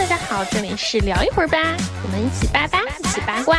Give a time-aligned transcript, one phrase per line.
[0.00, 1.58] 大家好，这里是聊一会儿吧，
[2.02, 3.58] 我们一起八八，一起八卦。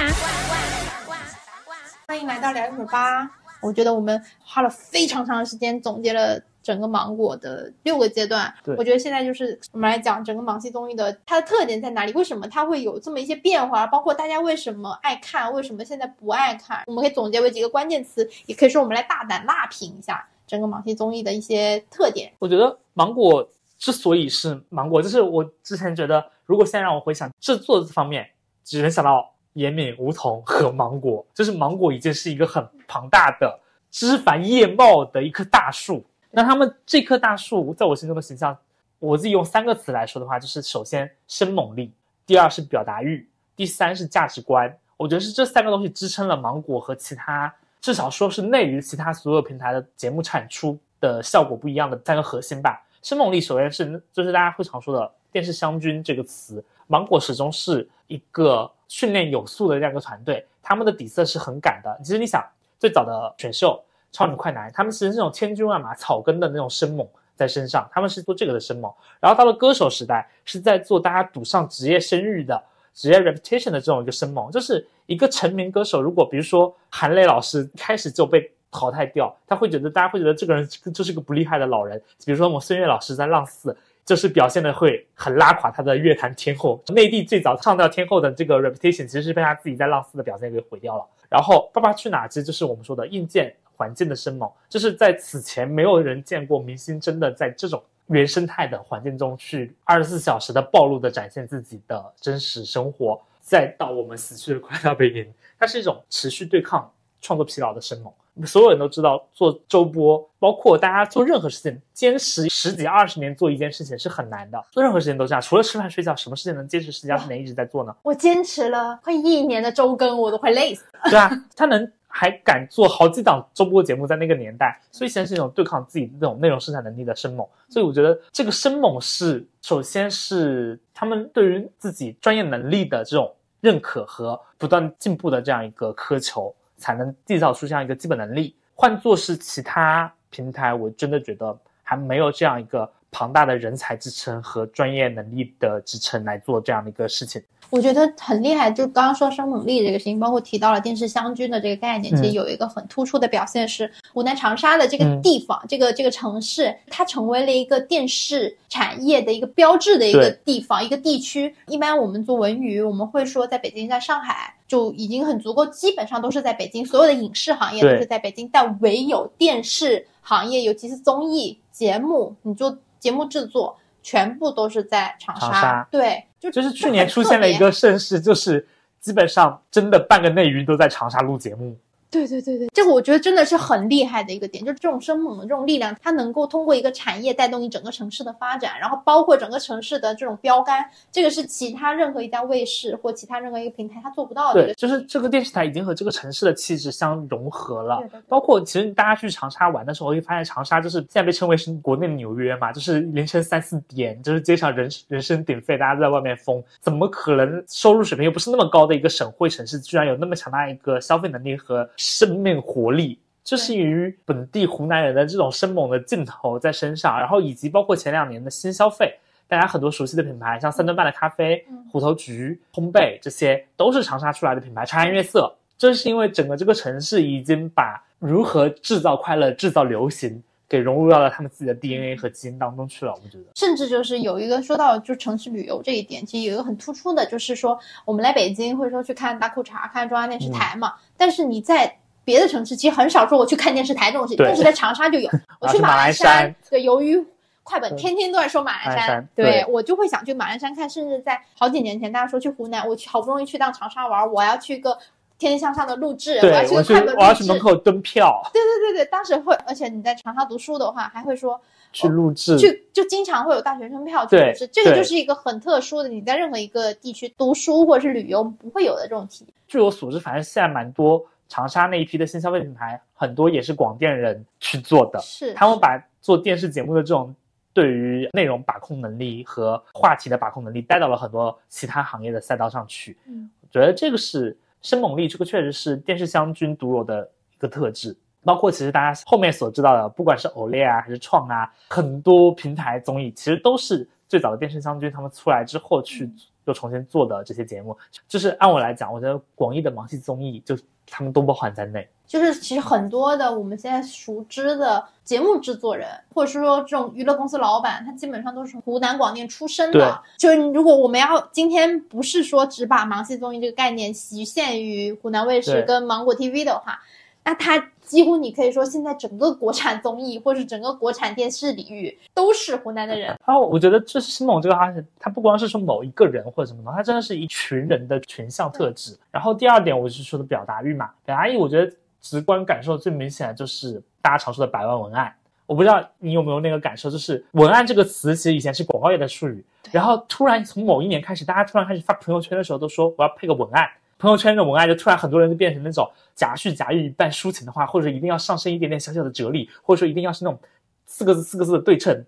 [2.07, 3.29] 欢迎来到聊一会儿吧。
[3.61, 8.51] 我觉得我们花了非常长的时间总结了整个芒果的六个阶段。
[8.63, 22.33] 对我觉得现在就是我们来讲整个芒系综艺的它的特点在哪里，为什么它会有这么一些变化，包括大家为什么爱看，为什么现在不爱看，我们可以总结为几个关键词，也可以说我们来大胆辣评一下整个芒系综艺的一些特点。
[22.39, 23.47] 我觉得芒果
[23.81, 28.29] 之所以是芒果，就是我之前觉得，如果现在让我回想制作这方面，
[28.63, 33.59] 只能想到严敏、梧桐和芒果，就是芒果已经是一个很庞大的
[33.89, 36.05] 枝繁叶茂的一棵大树。
[36.29, 38.55] 那他们这棵大树在我心中的形象，
[38.99, 41.91] 我自己用三个词来说的话，就是首先生猛力，
[42.27, 44.71] 第二是表达欲，第三是价值观。
[44.95, 47.51] 我觉得是这三个东西支撑了芒果和其他
[47.81, 52.79] 至少说是内于其他所有平台的节目产出的效果不一样的三个核心吧。
[53.01, 61.99] 生猛力首先是就是大家会常说的电视湘军这个词，芒果始终是一个训练有素的这样一个团队，他们的底色是很赶的。
[62.03, 62.43] 其实你想，
[62.79, 63.81] 最早的选秀
[64.15, 68.91] 《超女快男》，他们其实是那种千军万马、草根的那种生猛在身上，他们是做这个的生猛。
[69.19, 72.61] 然后到了歌手时代，是在做大家赌上职业声誉的。
[72.93, 82.01] 职业 reputation 的这种一个生猛，就是一个成名歌手，如果比如说韩磊老师开始就被淘汰掉，他会觉得大家会觉得这个人就是个不厉害的老人。
[82.25, 86.81] 比如说我们孙悦老师在浪四，就是表现的会很拉垮他的乐坛天后。
[86.87, 91.05] 内地最早唱掉天后的这个 reputation，其实是被他自己在浪四的表现给毁掉了。
[91.29, 106.91] 然后《爸爸去哪儿》其实就是我们说的硬件环境的生猛，就是在此前没有人见过明星真的在这种原生态的环境中去二十四小时的暴露的展现自己的真实生活，再到我们死去的快乐背影，它是一种持续对抗
[107.21, 108.11] 创作疲劳的生猛。
[108.45, 114.63] 所有人都知道，做周播，包括大家做任何事情，坚持十几二十年做一件事情是很难的。
[114.71, 117.95] 做任何事情都这样，除了吃饭睡觉，什么事情能坚持十几二十年一直在做呢？
[118.03, 121.01] 我坚持了快一年的周更，我都快累死了。
[121.11, 127.45] 对啊，他能还敢做好几档周播节目，在那个年代，所以显然是一种对抗自己那种内容生产能力的生猛。
[127.69, 138.53] 所以我觉得这个生猛是，首先是他们对于自己专业能力的这种认可和不断进步的这样一个苛求，才能缔造出这样一个基本能力。
[138.75, 147.41] 换作是其他平台，我真的觉得还没有这样一个庞大的人才支撑和专业能力的支撑来做这样的一个事情。
[147.69, 161.55] 我觉得很厉害，就刚刚说生猛力这个事情，包括提到了电视湘军的这个概念，其实嗯有一个很突出的表现是湖南长沙的这个嗯地方，这个这个城市，它成为了一个电视产业的一个标志的一个地方，一个地区。
[161.67, 173.77] 一般我们做文娱，我们会说在北京、在上海就已经很足够，基本上都是在北京，所有的影视行业都是在北京，但唯有电视行业，尤其是综艺节目，你做节目制作。
[174.03, 178.67] 全部都是在长沙，长沙对，就就是去年出现了一个盛世，就是
[178.99, 181.77] 基本上真的半个内娱都在长沙录节目。
[182.11, 194.65] 对对对对，这个我觉得真的是很厉害的一个点，就是这种生猛的这种力量，它能够通过一个产业带动你整个城市的发展，然后包括整个城市的这种标杆，这个是其他任何一家卫视或其他任何一个平台它做不到的。
[194.65, 198.21] 对，就是这个电视台已经和这个城市的气质相融合了对对对。
[198.27, 213.19] 包括其实大家去长沙玩的时候，会发现长沙就是现在被称为是国内的纽约嘛，就是凌晨三四点，就是街上人人声鼎沸，大家都在外面疯，怎么可能收入水平又不是那么高的一个省会城市，居然有那么强大一个消费能力和生命活力？
[213.43, 219.13] 这是于本地湖南人的这种生猛的劲头在身上，然后以及包括前两年的新消费，
[219.47, 224.83] 大家很多熟悉的品牌，像三顿半的咖啡嗯、虎头菊、烘焙，这些都是长沙出来的品牌。
[224.83, 230.41] 茶颜悦色，正是因为整个这个城市已经把如何制造快乐、制造流行
[230.71, 233.11] 给融入到了他们自己的 DNA 和基因当中去了。
[233.11, 241.93] 我觉得，甚至就是有一个说到就城市旅游这一点，其实有一个很突出的，就是说我们来北京或者说去看大裤衩、看中央电视台嘛，但是你在
[242.23, 245.29] 别的城市其实很少说我去看电视台这种事情，对但是在长沙就有。
[245.59, 247.21] 我去马鞍山山，对，由于
[247.63, 254.97] 快本天天都在说马鞍山对对我就会想去马鞍山看，甚至在好几年前大家说去湖南，我去好不容易去趟长沙玩，我要去个。
[255.41, 257.33] 天天向上的录制，我要去看我要。
[257.33, 261.59] 去门口蹲票对对对对，当时会，而且你在长沙读书的话，还会说
[261.91, 269.53] 去录制，去就经常会有大学生票去对录制，这个就是一个很特殊的，你在任何一个地区读书或者是旅游不会有的这种体验。
[269.67, 275.19] 据我所知，反正现在蛮多长沙那一批的新消费品牌，很多也是广电人去做的。
[275.21, 277.33] 是他们把做电视节目的这种
[277.73, 283.17] 对于内容把控能力和话题的把控能力带到了很多其他行业的赛道上去。
[283.25, 288.15] 嗯，我觉得这个是生猛力，这个确实是电视湘军独有的一个特质。
[288.43, 296.27] 包括其实大家后面所知道的，不管是偶练啊还是创啊，很多平台综艺其实都是最早的电视湘军他们出来之后去
[296.65, 297.95] 又重新做的这些节目，
[298.27, 300.75] 就是按我来讲，我觉得广义的芒系综艺就
[301.11, 302.09] 他们都包含在内。
[302.25, 310.23] 就是其实很多的我们现在熟知的节目制作人，或者是说这种娱乐公司老板，他基本上都是湖南广电出身的。
[310.37, 317.01] 就是如果我们要今天不是说只把芒系综艺这个概念局限于湖南卫视跟芒果 TV 的话，
[317.43, 323.27] 那他几乎你可以说现在整个国产综艺或者整个国产电视领域都是湖南的人。
[323.45, 329.17] 然后我觉得这是新梦这个哈，他不光是说某一个人或者什么的，他真的是一群人的群像特质。
[329.31, 331.91] 然后第二点，我是说的表达欲嘛，表达欲，我觉得。
[332.23, 335.33] 直观感受最明显的就是大家常说的百万文案，
[335.65, 343.89] 我不知道你有没有那个感受，就是文案这个词其实以前是广告业的术语，然后突然从某一年开始，大家突然开始发朋友圈的时候都说我要配个文案，
[344.21, 350.59] 朋友圈的文案就突然很多人就变成那种夹叙夹议半抒情的话，或者一定要上升一点点小小的哲理，或者说一定要是那种
[351.07, 352.23] 四个字四个字的对称，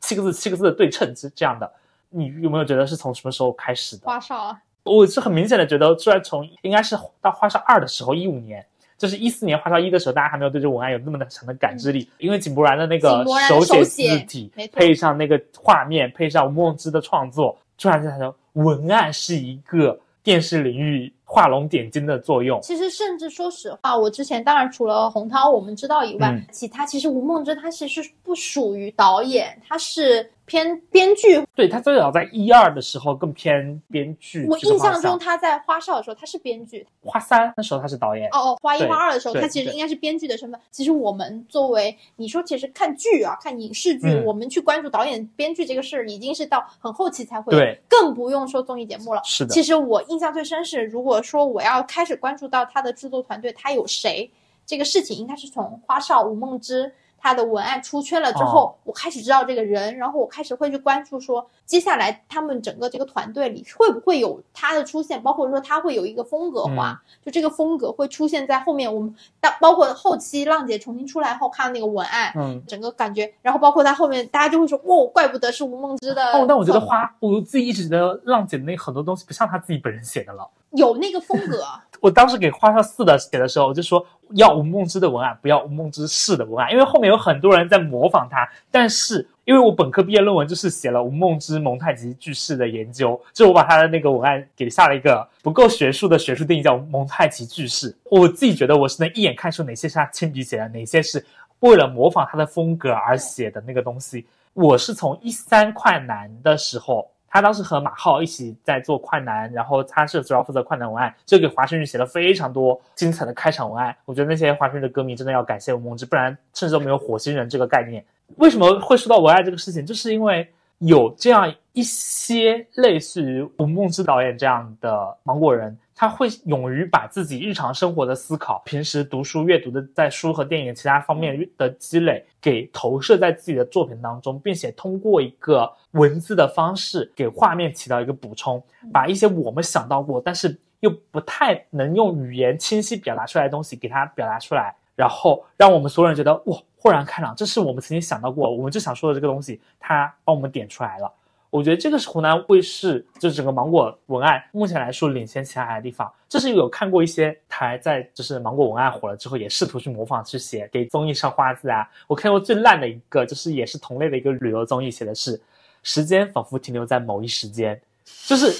[0.00, 1.70] 七个字七个字的对称这这样的，
[2.10, 4.06] 你有没有觉得是从什么时候开始的？
[4.06, 8.66] 花少啊，我是很明显的觉得，突然从应该是到花少二的时候，一五年。
[8.98, 22.58] 就是一四年花少一的时候，大家还没有对这文案有那么的强的感知力，因为井柏然的那个手写字体，配上那个画面，配上吴梦之的创作，突然间他说文案是一个电视领域画龙点睛的作用。
[22.62, 30.30] 其实，甚至说实话，我之前当然除了洪涛我们知道以外，其他其实吴梦之他其实不属于导演，他是。
[30.48, 34.46] 偏编剧，对他最早在一二的时候更偏编剧。
[34.48, 38.28] 我印象中他在花少的时候他是编剧，花三那时候他是导演。
[38.28, 40.60] 哦哦，花一花二的时候他其实应该是编剧的身份。
[40.70, 47.52] 其实我们作为你说，其实看剧啊，看影视剧，我们去关注导演编剧这个事儿，已经是到很后期才会。
[47.52, 49.20] 对，更不用说综艺节目了。
[49.24, 49.52] 是的。
[49.52, 54.30] 其实我印象最深是，如果说我要开始关注到他的制作团队，他有谁，
[54.64, 56.92] 这个事情应该是从花少吴梦之。
[57.18, 68.94] 他的文案出圈了之后，我开始知道这个人，然后我开始会去关注说，接下来他们整个这个团队里会不会有他的出现，包括说他会有一个风格化，就这个风格会出现在后面。
[68.94, 76.22] 我们到包括后期浪姐重新出来后看那个文案，嗯，整个感觉，然后包括他后面大家就会说，哦，怪不得是吴梦之的。
[76.32, 80.48] 哦，但我觉得花，我自己一直觉得浪姐的那很多东西不像他自己本人写的了。
[80.70, 81.64] 有那个风格。
[82.00, 88.46] 我当时给花少四的写的时候，我就说要吴梦之的文案，不要吴梦之式的文案，因为后面有很多人在模仿他。
[88.70, 97.96] 但是因为我本科毕业论文就是写了吴梦之蒙太奇句式的研究，就我把他的那个文案给下了一个不够学术的学术定义，叫蒙太奇句式。
[98.10, 101.24] 我自己觉得我是能一眼看出哪些是他亲笔写的，哪些是
[101.60, 104.26] 为了模仿他的风格而写的那个东西。
[104.52, 107.10] 我是从一三快男的时候。
[107.36, 113.94] 他当时和马浩一起在做快男，然后他是主要负责快男文案，就给华晨宇写了非常多精彩的开场文案。
[114.06, 118.02] 我觉得那些华晨宇的歌迷真的要感谢吴梦之，不然甚至都没有火星人这个概念。
[118.36, 120.48] 为什么会说到文案这个事情，就是因为
[120.78, 125.76] 有这样一些类似于吴梦之导演这样的芒果人。
[125.98, 138.62] 他会勇于把自己日常生活的思考、平时读书阅读的在书和电影其他方面的积累，给投射在自己的作品当中，并且通过一个文字的方式给画面起到一个补充，
[138.92, 151.10] 把一些我们想到过但是又不太能用语言清晰表达出来的东西给它表达出来，然后让我们所有人觉得哇，豁然开朗，这是我们曾经想到过，我们就想说的这个东西，他帮我们点出来了。
[151.56, 156.12] 我觉得这个是湖南卫视，就整个芒果文案目前来说领先其他的地方。
[156.28, 161.88] 这是有看过一些台在就是芒果文案火了之后，也试图去模仿去写给综艺上花字啊。
[162.06, 165.40] 我看过最烂的一个，就是也是同类的一个旅游综艺，写的是
[165.82, 167.80] 时间仿佛停留在某一时间，
[168.26, 168.52] 就是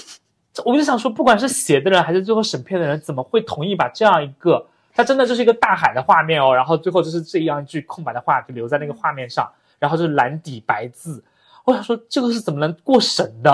[0.65, 11.23] 我就想说，不管是写的人还是最后审片的人，怎么会同意把这样一个，它真的就是一个大海的画面哦，然后最后就是这样一句空白的话就留在那个画面上，然后就是蓝底白字。
[11.67, 13.53] 我想说，这个是怎么能过审的？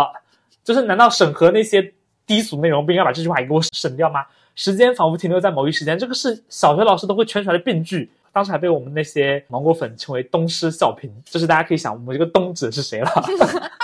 [0.63, 1.91] 就是难道审核那些
[2.27, 4.23] 低俗内容不应该把这句话也给我审掉吗？
[4.53, 11.09] 时间仿佛停留在某一时间，这个是小学老师都会圈出来的病句，当时还被我们那些芒果粉称为“东施效颦”。
[11.25, 13.09] 就是大家可以想，我们这个“东”指的是谁了？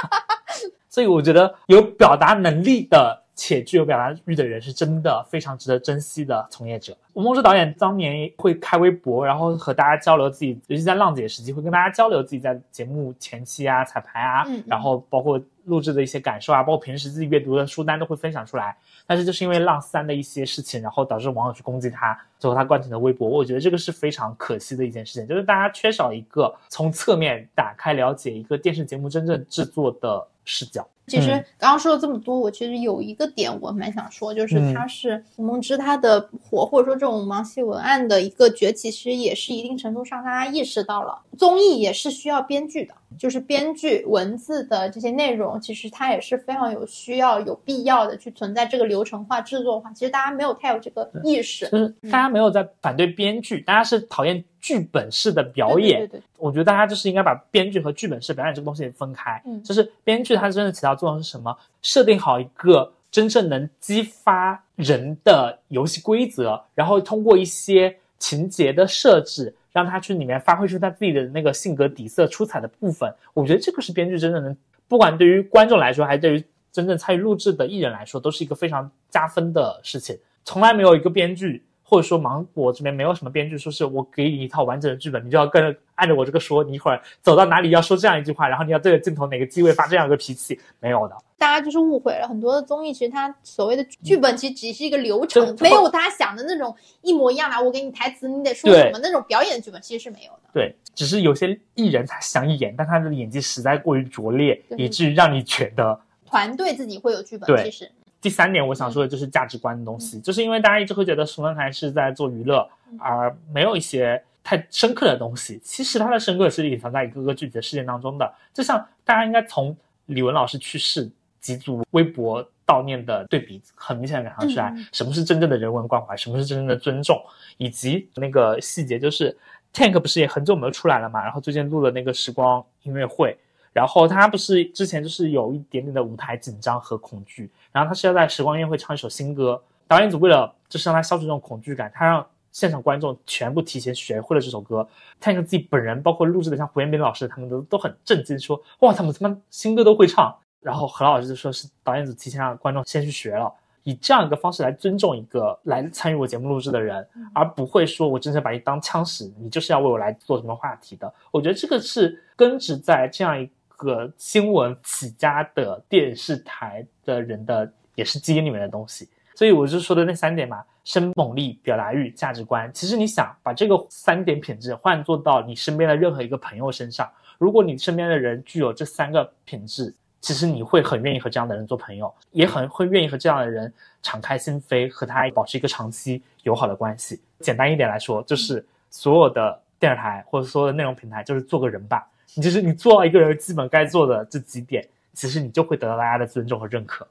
[0.88, 3.24] 所以我觉得有表达能力的。
[3.40, 6.96] 且具有表达欲的人是真的非常值得珍惜的从业者。
[7.14, 18.76] 吴梦之导演当年会开微博，然后和大家交流自己，尤其在浪姐时期会跟大家交流自己在节目前期啊、彩排啊，然后包括录制的一些感受啊，包括平时自己阅读的书单都会分享出来。
[19.08, 23.30] 但是就是因为浪三的一些事情，然后导致网友去攻击他，最后他关停了微博。
[23.30, 30.86] 我觉得这个是非常可惜的一件事情，就是大家缺少一个从侧面打开了解一个电视节目真正制作的视角。
[31.10, 42.94] 其实刚刚说了这么多，我其实有一个点我蛮想说，就是它是吴梦之他的火，或者说这种盲系文案的一个崛起，其实也是一定程度上大家意识到了综艺也是需要编剧的。
[43.18, 49.92] 就是编剧文字的这些内容，其实它也是非常有需要、有必要的去存在这个流程化、制作化。
[49.94, 56.00] 其实大家没有太有这个意识，就是大家没有在反对编剧，大家是讨厌剧本式的表演。
[56.02, 59.42] 对对我觉得大家就是应该把编剧和剧本式表演这个东西分开。
[59.46, 61.56] 嗯就是编剧它真正起到作用是什么？
[61.82, 73.14] 设定好一个真正能激发人的游戏规则，然后通过一些情节的设置，让他去里面发挥出他自己的那个性格底色出彩的部分。
[73.34, 74.56] 我觉得这个是编剧真正能，
[74.88, 80.18] 不管对于观众来说，还是对于真正参与录制的艺人来说，都是一个非常加分的事情。
[80.44, 91.18] 从来没有一个编剧，或者说芒果这边没有什么编剧说是我给你一套完整的剧本，你就要跟着按着我这个说，你一会儿走到哪里要说这样一句话，然后你要对着镜头哪个机位发这样一个脾气，没有的。
[91.36, 97.60] 大家就是误会了很多的综艺，其实它所谓的剧本其实只是一个流程，就没有大家想的那种一模一样的。
[97.60, 100.40] 我给你台词，你得说什么那种表演的剧本其实是没有的。
[100.54, 106.00] 对，只是有些艺人他想演，但他的演技实在过于拙劣，以至于让你觉得。
[106.26, 107.92] 团队自己会有剧本，其实
[108.22, 115.60] 第三点，我想说的就是价值观的东西，就是因为大家一直会觉得蜀论台是在做娱乐，而没有一些太深刻的东西。
[115.64, 118.34] 其实它的深刻是隐藏在一个个具体的事件当中的。
[118.54, 119.76] 就像大家应该从
[120.08, 121.10] 李玟老师去世
[121.40, 127.18] 几组微博悼念的对比，很明显的感受出来，嗯什么是真正的人文关怀，什么是真正的尊重，
[127.58, 129.36] 以及那个细节就是
[129.74, 133.38] Tank 不是也很久没有出来了嘛，然后最近录了那个时光音乐会。
[133.74, 139.62] 然后他不是之前就是有一点点的舞台紧张和恐惧，然后他是要在时光音乐会唱一首新歌。
[139.88, 144.88] 导演组为了就是让他消除这种恐惧感，他让现场观众全部提前学会了这首歌。
[145.22, 150.36] Tank 自己本人，包括录制的像胡彦斌老师，他们都都很震惊，说哇，他们他妈新歌都会唱。
[150.62, 153.50] 然后何老师就说是导演组提前让观众先去学了，
[153.84, 161.12] 以这样一个方式来尊重一个来参与我节目录制的人，而不会说我真正把你当枪使，你就是要为我来做什么话题的。
[161.32, 163.50] 我觉得这个是根植在这样一
[163.80, 169.10] 个新闻起家的电视台的人的也是基因里面的东西。
[169.36, 172.70] 所以我就说的那三点嘛，生猛力、表达欲、价值观。
[172.74, 187.22] 其实你想把这个三点品质换做到你身边的任何一个朋友身上，如果你身边的人具有这三个品质，其实你会很愿意和这样的人做朋友，也很会愿意和这样的人敞开心扉，和他保持一个长期友好的关系。
[187.40, 192.06] 简单一点来说，就是所有的电视台或者所有的内容平台，就是做个人吧。
[192.36, 197.08] 你就是你做到一个人基本该做的这几点，其实你就会得到大家的尊重和认可。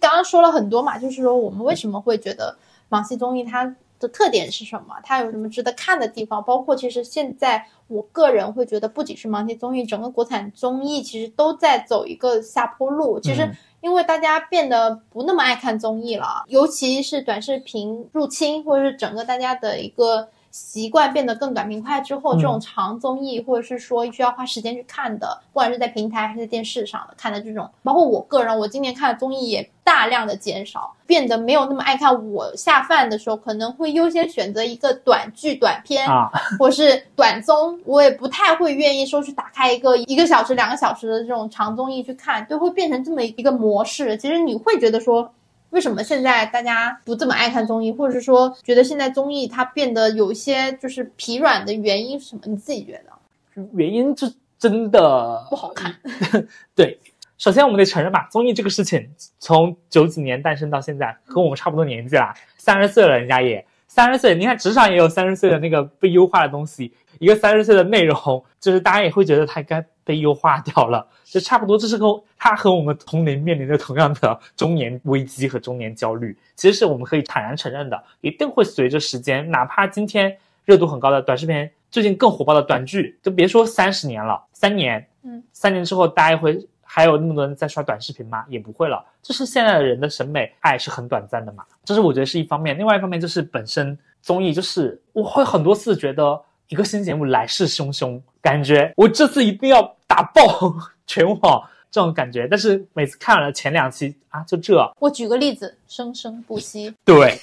[0.00, 2.56] 刚刚说了很多嘛，就是说我们为什么会觉得
[2.88, 3.64] 芒系综艺它
[4.00, 4.96] 的特点是什么？
[5.04, 6.42] 它有什么值得看的地方？
[6.42, 13.20] 包括其实现在我个人会觉得，不仅是芒系综艺，整个国产综艺其实都在走一个下坡路。
[13.20, 20.28] 其实嗯因为大家变得不那么爱看综艺了，尤其是短视频入侵，或者是整个大家的一个。
[20.50, 32.08] 习惯变得更短平快之后，嗯这种长综艺或者是说需要花时间去看的，不管是在平台还是在电视上的看的这种，包括我个人，我今年看的综艺也大量的减少，变得没有那么爱看。
[32.30, 44.16] 我下饭的时候可能会优先选择一个短剧、短片，啊，或是短综，我也不太会愿意说去打开一个一个小时、两个小时的这种长综艺去看，就会变成这么一个模式。
[44.16, 45.32] 其实你会觉得说，
[45.70, 52.42] 为什么现在大家不这么爱看综艺，或者是说觉得现在综艺它变得有一些就是疲软的原因是什么？
[52.46, 55.94] 你自己觉得原因是真的不好看。
[56.74, 56.98] 对，
[57.36, 64.34] 首先我们得承认吧，综艺这个事情从九几年诞生到现在，和我们差不多年纪啦，三十岁了，人家也三十岁。
[64.34, 71.76] 你看职场也有三十岁的那个被优化的东西，一个三十岁的内容，就是大家也会觉得它该被优化掉了，就差不多。
[71.76, 80.34] 这是和他和我们同龄面临着同样的中年危机和中年焦虑，其实是我们可以坦然承认的，一定会随着时间，哪怕今天
[80.64, 88.46] 热度很高的短视频，最近更火爆的短剧，就别说三十年了，三年，嗯，三年之后大家会还有那么多人在刷短视频吗？
[88.48, 89.04] 也不会了。
[89.22, 92.78] 这是现在的人的审美爱是很短暂的嘛，这是我觉得是一方面。
[92.78, 100.74] 另外一方面就是本身综艺，就是我会很多次觉得一个新节目来势汹汹，感觉我这次一定要打爆
[101.06, 102.46] 全网这种感觉。
[102.46, 107.38] 但是每次看了前两期啊，就这，我举个例子，生生不息，对。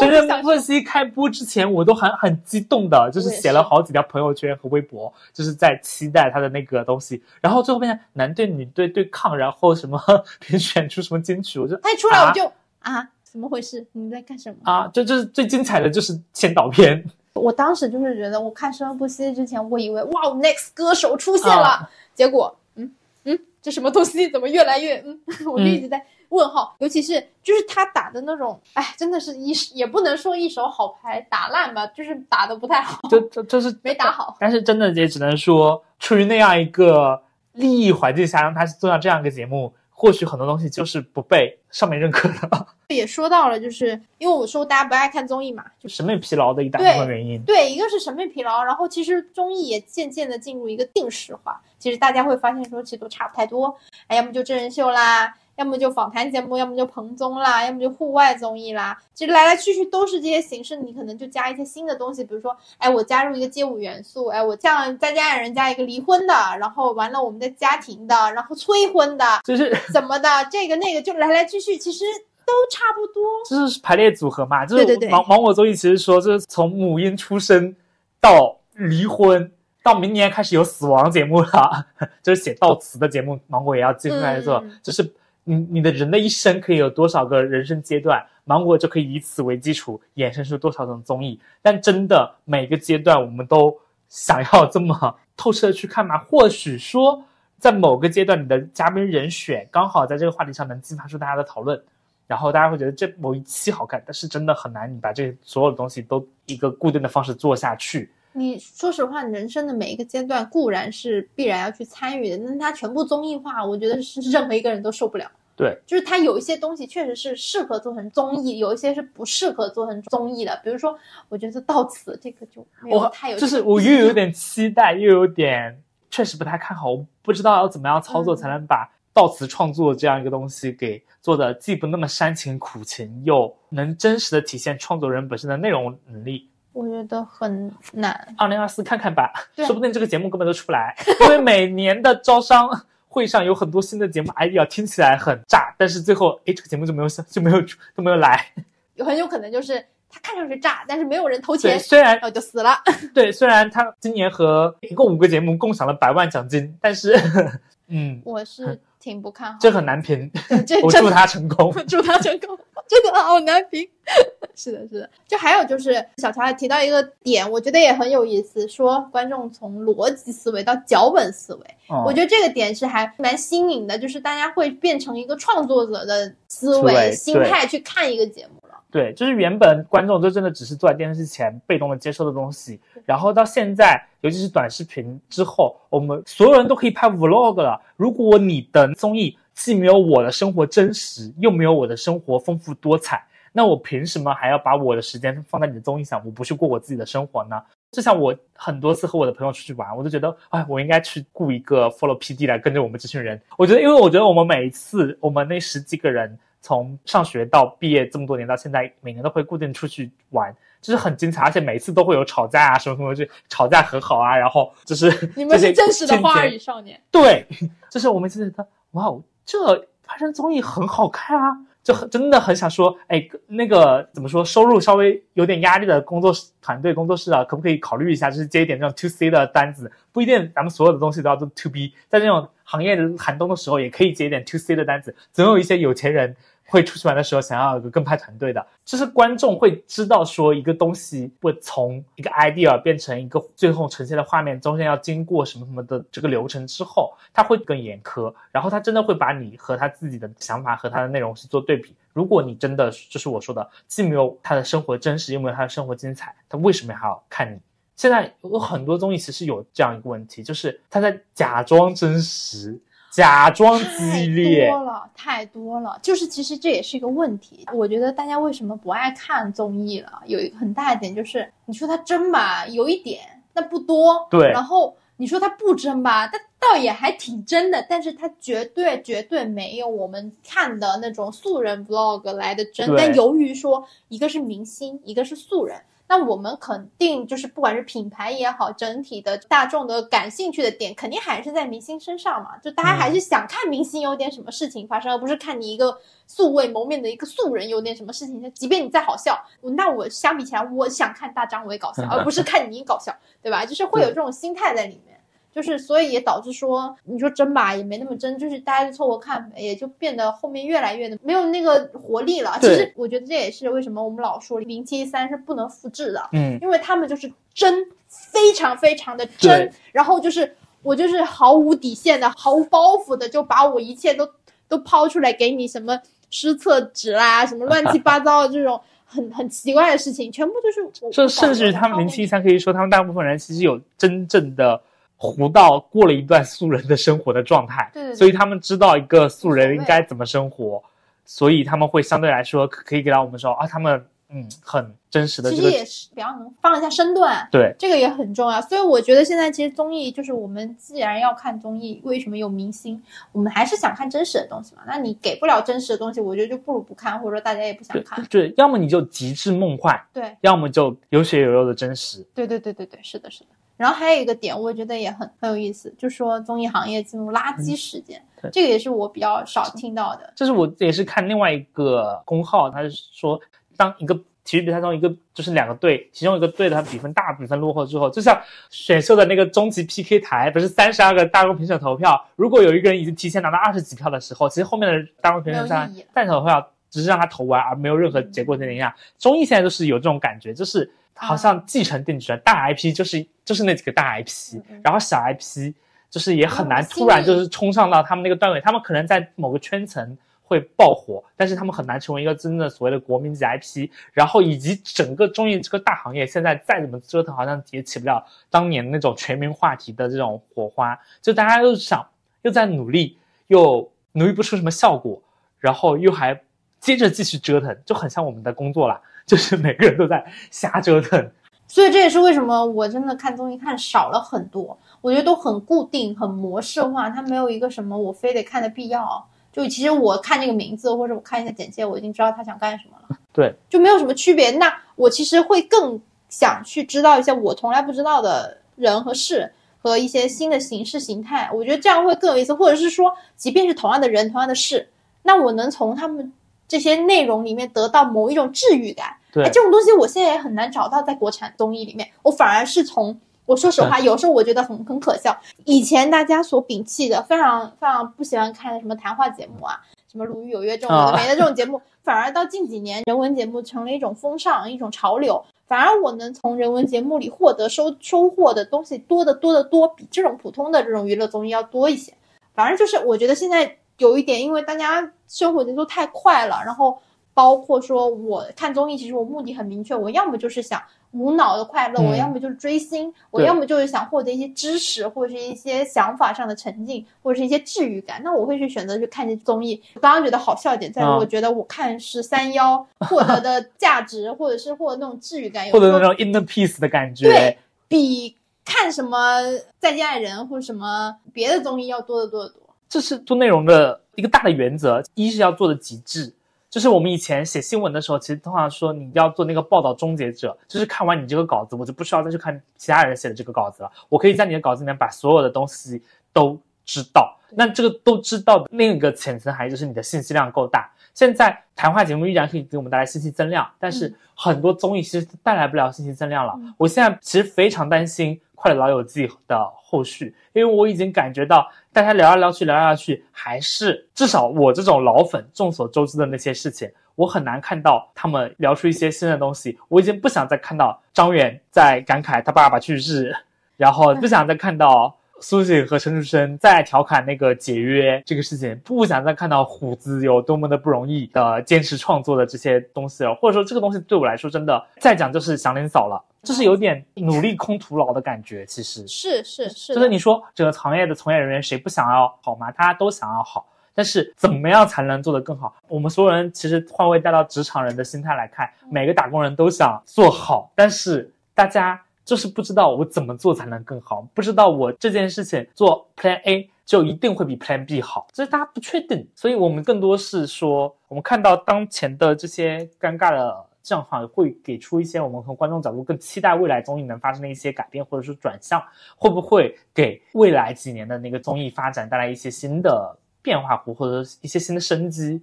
[0.00, 7.22] 真正想不息开播之前，我都很很激动的，就是写了好几条朋友圈和微博，就是在期待他的那个东西。
[7.40, 9.98] 然后最后变成男对女对对抗，然后什么
[10.40, 13.86] 评选出什么金曲，我就他一出来我啊就啊怎么回事？
[13.92, 14.58] 你们在干什么？
[14.64, 17.02] 啊，这这是最精彩的就是先导片
[17.36, 22.90] 我当时就是觉得，我看《生生不息》之前，我以为哇，Next 歌手出现了，啊结果嗯，
[23.24, 34.36] 嗯，这什么东西怎么越来越嗯， 我就一直在问号，尤其是就是他打的那种，哎，真的是一也不能说一手好牌打烂吧，就是打的不太好，就就就是没打好。
[34.40, 39.72] 但是真的也只能说，出于那样一个利益环境下，让他做到这样一个节目。
[39.98, 47.42] 或许很多东西就是不被上面认可的，也说到了，就是因为我说大家不爱看综艺嘛，就审美疲劳的一大部分原因。
[47.42, 53.76] 对，一个是审美疲劳，然后其实综艺也渐渐的进入一个定式化，其实大家会发现说，其实都差不太多，
[54.06, 55.34] 哎，要么就真人秀啦。
[55.56, 60.76] 要么就访谈节目，要么就棚综啦，要么就户外综艺啦，其实来来去去都是这些形式。
[60.76, 72.04] 你可能就加一些新的东西，比如说，哎，我加入一个街舞元素，哎，我像再加人家一个离婚的，然后完了我们的家庭的，然后催婚的，就是怎么的，这个那个就来来去去，其实
[72.46, 73.22] 都差不多。
[73.50, 77.74] 就是排列组合嘛，就是芒芒果综艺其实说，就是从母婴出生
[78.20, 81.86] 到离婚，到明年开始有死亡节目了，
[82.22, 85.12] 就是写悼词的节目，芒果也要进来做，就是。
[85.48, 88.20] 你你的人的一生可以有多少个人生阶段？
[88.42, 91.40] 芒果就可以以此为基础衍生出多少种综艺？
[91.62, 93.72] 但真的每个阶段我们都
[94.08, 96.18] 想要这么透彻的去看吗？
[96.18, 97.22] 或许说
[97.60, 101.80] 在某个阶段你的嘉宾人选刚好在这个话题上能激发出大家的讨论，
[102.26, 108.10] 然后大家会觉得这某一期好看，但是真的很难你把这所有的东西都一个固定的方式做下去。
[108.32, 115.30] 你说实话，人生的每一个阶段固然是必然要去参与的，但它全部综艺化，我觉得是任何一个人都受不了。
[115.56, 120.60] 对，就是它有一些东西确实是适合做成综艺，有一些是不适合做成综艺的。
[120.62, 120.94] 比如说，
[121.30, 125.74] 我觉得到此这个就没有太有，就是我又有点期待，又有点
[126.10, 136.46] 确实不太看好，我不知道要怎么样操作才能把到词创作这样一个东西给做的既不那么煽情苦情，又能真实的体现创作人本身的内容能力。
[136.74, 138.34] 我觉得很难。
[138.36, 142.68] 二零二四看看吧，说不定这个节目根本都出不来，因为每年的招商
[143.08, 147.58] 会上有很多新的节目 idea，听起来很炸，但是最后哎，这个节目就没有就没有
[147.94, 148.52] 都没有来。
[148.96, 152.76] 有很有可能就是它看上去炸，但是没有人投钱，虽然然后就死了。
[153.14, 157.18] 对，虽然他今年和一共五个节目共享了百万奖金，但是
[157.88, 160.28] 嗯，我是挺不看好，这很难评。
[160.82, 162.58] 我 祝他成功，祝他成功。
[162.88, 163.88] 真的好难评，
[164.54, 165.10] 是的，是的。
[165.28, 171.66] 就还有就是小乔还提到一个点，我觉得也很有意思，说观众从逻辑思维到脚本思维，
[172.04, 178.84] 我觉得这个点是还蛮新颖的，就是大家会变成一个创作者的思维心态去看一个节目了。
[178.90, 187.80] 对，就是原本观众就真的只是坐在电视机前被动的接收的东西，然后到现在，尤其是短视频之后，我们所有人都可以拍 vlog 了。
[187.96, 196.22] 如果你的综艺，既没有我的生活真实，又没有我的生活丰富多彩，那我凭什么还要把我的时间放在你的综艺上？
[196.24, 197.60] 我不去过我自己的生活呢？
[197.92, 203.40] 就像我很多次和我的朋友出去玩，我都觉得，哎，我应该去雇一个 follow PD 来跟着我们这群人。
[203.56, 210.52] 我觉得，因为我觉得我们每一次，我们那十几个人从上学到毕业这么多年到现在，每年都会固定出去玩，
[210.82, 217.46] 就是很精彩，而且每次都会有吵架啊，什么什么就吵架和好啊，然后就是 你们是真实的花儿与少年，对，
[217.88, 219.22] 就是我们觉得，哇哦。
[219.44, 229.88] 这拍成综艺很好看啊，就很真的很想说，哎，那个怎么说，收入稍微有点压力的工作室团队工作室啊，可不可以考虑一下，就是接一点这种 to C 的单子？
[230.10, 236.34] 不一定咱们所有的东西都要做 to B，在这种行业寒冬的时候，也可以接一点 to C 的单子，总有一些有钱人。
[236.68, 251.94] 会出去玩的时候，想要有个跟拍团队的，就是观众会知道说一个东西会从一个 idea 变成一个最后呈现的画面，中间要经过什么什么的这个流程之后，他会更严苛，然后他真的会把你和他自己的想法和他的内容去做对比。
[252.12, 257.58] 如果你真的就是我说的，既没有他的生活真实，又没有他的生活精彩，他为什么还要看你？
[257.94, 262.78] 现在有很多综艺其实有这样一个问题，就是他在假装真实。
[263.16, 265.98] 假装激烈多了，太多了。
[266.02, 267.64] 就是其实这也是一个问题。
[267.72, 270.20] 我觉得大家为什么不爱看综艺了？
[270.26, 273.22] 有一个很大的点就是，你说它真吧，有一点，
[273.54, 274.28] 但不多。
[274.30, 274.50] 对。
[274.50, 282.94] 然后你说它不真吧，它倒也还挺真的，但是它绝对绝对没有我们看的那种素人 vlog 来的真。
[282.94, 285.80] 但由于说，一个是明星，一个是素人。
[286.08, 292.56] 那我们肯定就是，不管是品牌也好，整体的大众的感兴趣的点，肯定还是在明星身上嘛。
[292.58, 298.52] 就大家还是想看明星有点什么事情发生，而不是看你一个素未谋面的一个素人有点什么事情。
[298.52, 303.66] 即便你再好笑，那我相比起来，我想看大张伟搞笑， 而不是看你搞笑，对吧？
[303.66, 305.15] 就是会有这种心态在里面。
[305.56, 312.58] 就是，所以也导致说，你说真吧，也没那么真，就是大家就凑合看，也就变得后面越来越的没有那个活力了。
[312.60, 317.74] 其实我觉得这也是为什么我们老说零七三是不能复制的，嗯，因为他们就是真，
[318.06, 324.28] 非常非常的真，然后就是我就是毫无底线的、毫无包袱的，就把我一切都
[324.68, 331.10] 都抛出来给你，什么失厕纸啦，什么乱七八糟的这种很很奇怪的事情，全部就是我。
[331.10, 334.78] 这甚至于他们零七一三可以说，他们大部分人其实有真正的
[335.16, 340.82] 活到过了一段素人的生活的状态，对对对所以他们知道一个素人应该怎么生活，
[341.24, 348.60] 所以他们会相对来说可可以给到我们说啊，他们嗯很真实的其实也是比较能放一下身段，对这个也很重要。
[348.60, 353.00] 所以我觉得现在其实综艺就是我们既然要看综艺，为什么有明星？
[353.32, 354.82] 我们还是想看真实的东西嘛。
[354.86, 358.22] 那你给不了真实的东西，我觉得就不如不看，或者说大家也不想对看。
[358.26, 362.22] 对，要么你就极致梦幻，对要么就有血有肉的真实。
[362.34, 363.46] 对对对对对，是的，是的。
[363.76, 370.32] 然后还有一个点，我觉得也很很有意思，就说综艺行业进入垃圾时间，这个也是我比较少听到的。
[370.34, 373.38] 这是我也是看另外一个公号，他是说，
[373.76, 388.90] 当一个体育比赛中一个就是两个队，其中一个队的他比分大比分落后之后，就像选秀的那个终极 PK 台，不是三十二个大众评审投票，如果有一个人已经提前拿到二十几票的时候，其实后面的大众评审在没有意义了再投票只是让他投完，而没有任何结果的影响。
[389.18, 395.72] 综艺现在就是有这种感觉，就是好像继承定局了，大 IP 就是就是那几个大 IP，然后小 IP
[396.10, 403.90] 就是也很难突然就是冲上到他们那个段位，他们可能在某个圈层会爆火，但是他们很难成为一个真正的所谓的国民级 IP。
[404.12, 410.98] 然后以及整个综艺这个大行业现在再怎么折腾，好像也起不了当年那种全民话题的这种火花。
[411.20, 412.06] 就大家又想
[412.42, 415.20] 又在努力，又努力不出什么效果，
[415.58, 416.40] 然后又还
[416.78, 421.30] 接着继续折腾，就很像我们的工作啦，就是每个人都在瞎折腾。
[421.68, 429.26] 所以这也是为什么我真的看综艺看少了很多，我觉得都很固定、很模式化，它没有一个什么我非得看的必要。
[429.52, 434.50] 就其实我看这个名字或者我看一下简介，我已经知道他想干什么了，对，就没有什么区别。
[434.52, 439.50] 那我其实会更想去知道一些我从来不知道的人和事
[439.82, 442.52] 和一些新的形式形态，我觉得这样会更有意思。
[442.52, 444.88] 或者是说，即便是同样的人、同样的事，
[445.22, 446.32] 那我能从他们
[446.68, 449.16] 这些内容里面得到某一种治愈感。
[449.32, 455.36] 对哎，这种东西我现在也很难找到在国产综艺里面，我反而是从我说实话，有时候我觉得很很可笑。
[455.64, 459.78] 以前大家所摒弃的，非常非常不喜欢看的什么谈话节目啊，
[460.10, 465.44] 什么《鲁豫有约》这种有的没的这种节目， 反而到近几年人文节目成了一种风尚，一种潮流。
[465.68, 472.14] 反而我能从人文节目里获得收收获的东西多得多得多，比这种普通的这种娱乐综艺要多一些。
[472.54, 476.98] 反正就是我觉得现在有一点，因为大家生活节奏太快了，然后
[477.34, 480.82] 包括说我看综艺，其实我目的很明确，我要么就是想
[481.12, 488.20] 无脑的快乐，嗯我要么就是追星，我要么就是想获得一些知识或者是一些想法上的沉浸，或者是一些治愈感。
[488.22, 489.80] 那我会去选择去看这综艺。
[489.94, 497.28] 我刚刚觉得好笑一点，在于嗯我觉得我看十三幺获得的价值，或者是获得那种治愈感，有或者时候那种 inner peace 的感觉。
[497.28, 499.40] 对比看什么
[499.78, 502.60] 《再见爱人》或者什么别的综艺要多得多得多。
[502.88, 506.32] 这是做内容的一个大的原则，一是要做的极致。
[506.68, 517.38] 就是我们以前写新闻的时候，其实通常说你要做那个报道终结者，就是看完你这个稿子，我就不需要再去看其他人写的这个稿子了，我可以在你的稿子里面把所有的东西都知道。
[517.50, 520.90] 那这个都知道的另一个浅层含义就是你的信息量够大。
[521.14, 526.52] 现在谈话节目依然可以给我们带来信息增量，但是嗯很多综艺其实带来不了信息增量了。
[526.58, 539.78] 嗯我现在其实非常担心《快乐老友记》的后续，因为我已经感觉到大家聊来聊去聊来聊去，还是至少我这种老粉众所周知的那些事情，我很难看到他们聊出一些新的东西。
[539.86, 543.32] 我已经不想再看到张远在感慨他爸爸去世，
[543.76, 545.14] 然后不想再看到。
[545.38, 558.64] 苏醒和陈楚生在调侃那个解约这个事情，不想再看到虎子有多么的不容易的坚持创作的这些东西了，或者说这个东西对我来说真的再讲就是祥林嫂了，就是有点努力空徒劳的感觉。
[558.64, 562.70] 其实是是是的，就是你说整个行业的从业人员谁不想要好吗？
[562.70, 565.74] 大家都想要好，但是怎么样才能做得更好？
[565.88, 579.28] 我们所有人其实换位带到职场人的心态来看，每个打工人都想做好，但是大家就是不知道我怎么做才能更好，不知道我这件事情做 Plan A 就一定会比 Plan B 好，这是大家不确定。
[579.34, 583.66] 所以我们更多是说，我们看到当前的这些尴尬的。
[583.86, 588.82] 正好会给出一些我们从观众角度更期待未来综艺能发生的一些改变或者是转向，
[589.16, 595.40] 会不会给未来几年的那个综艺发展带来一些新的变化或或者一些新的生机？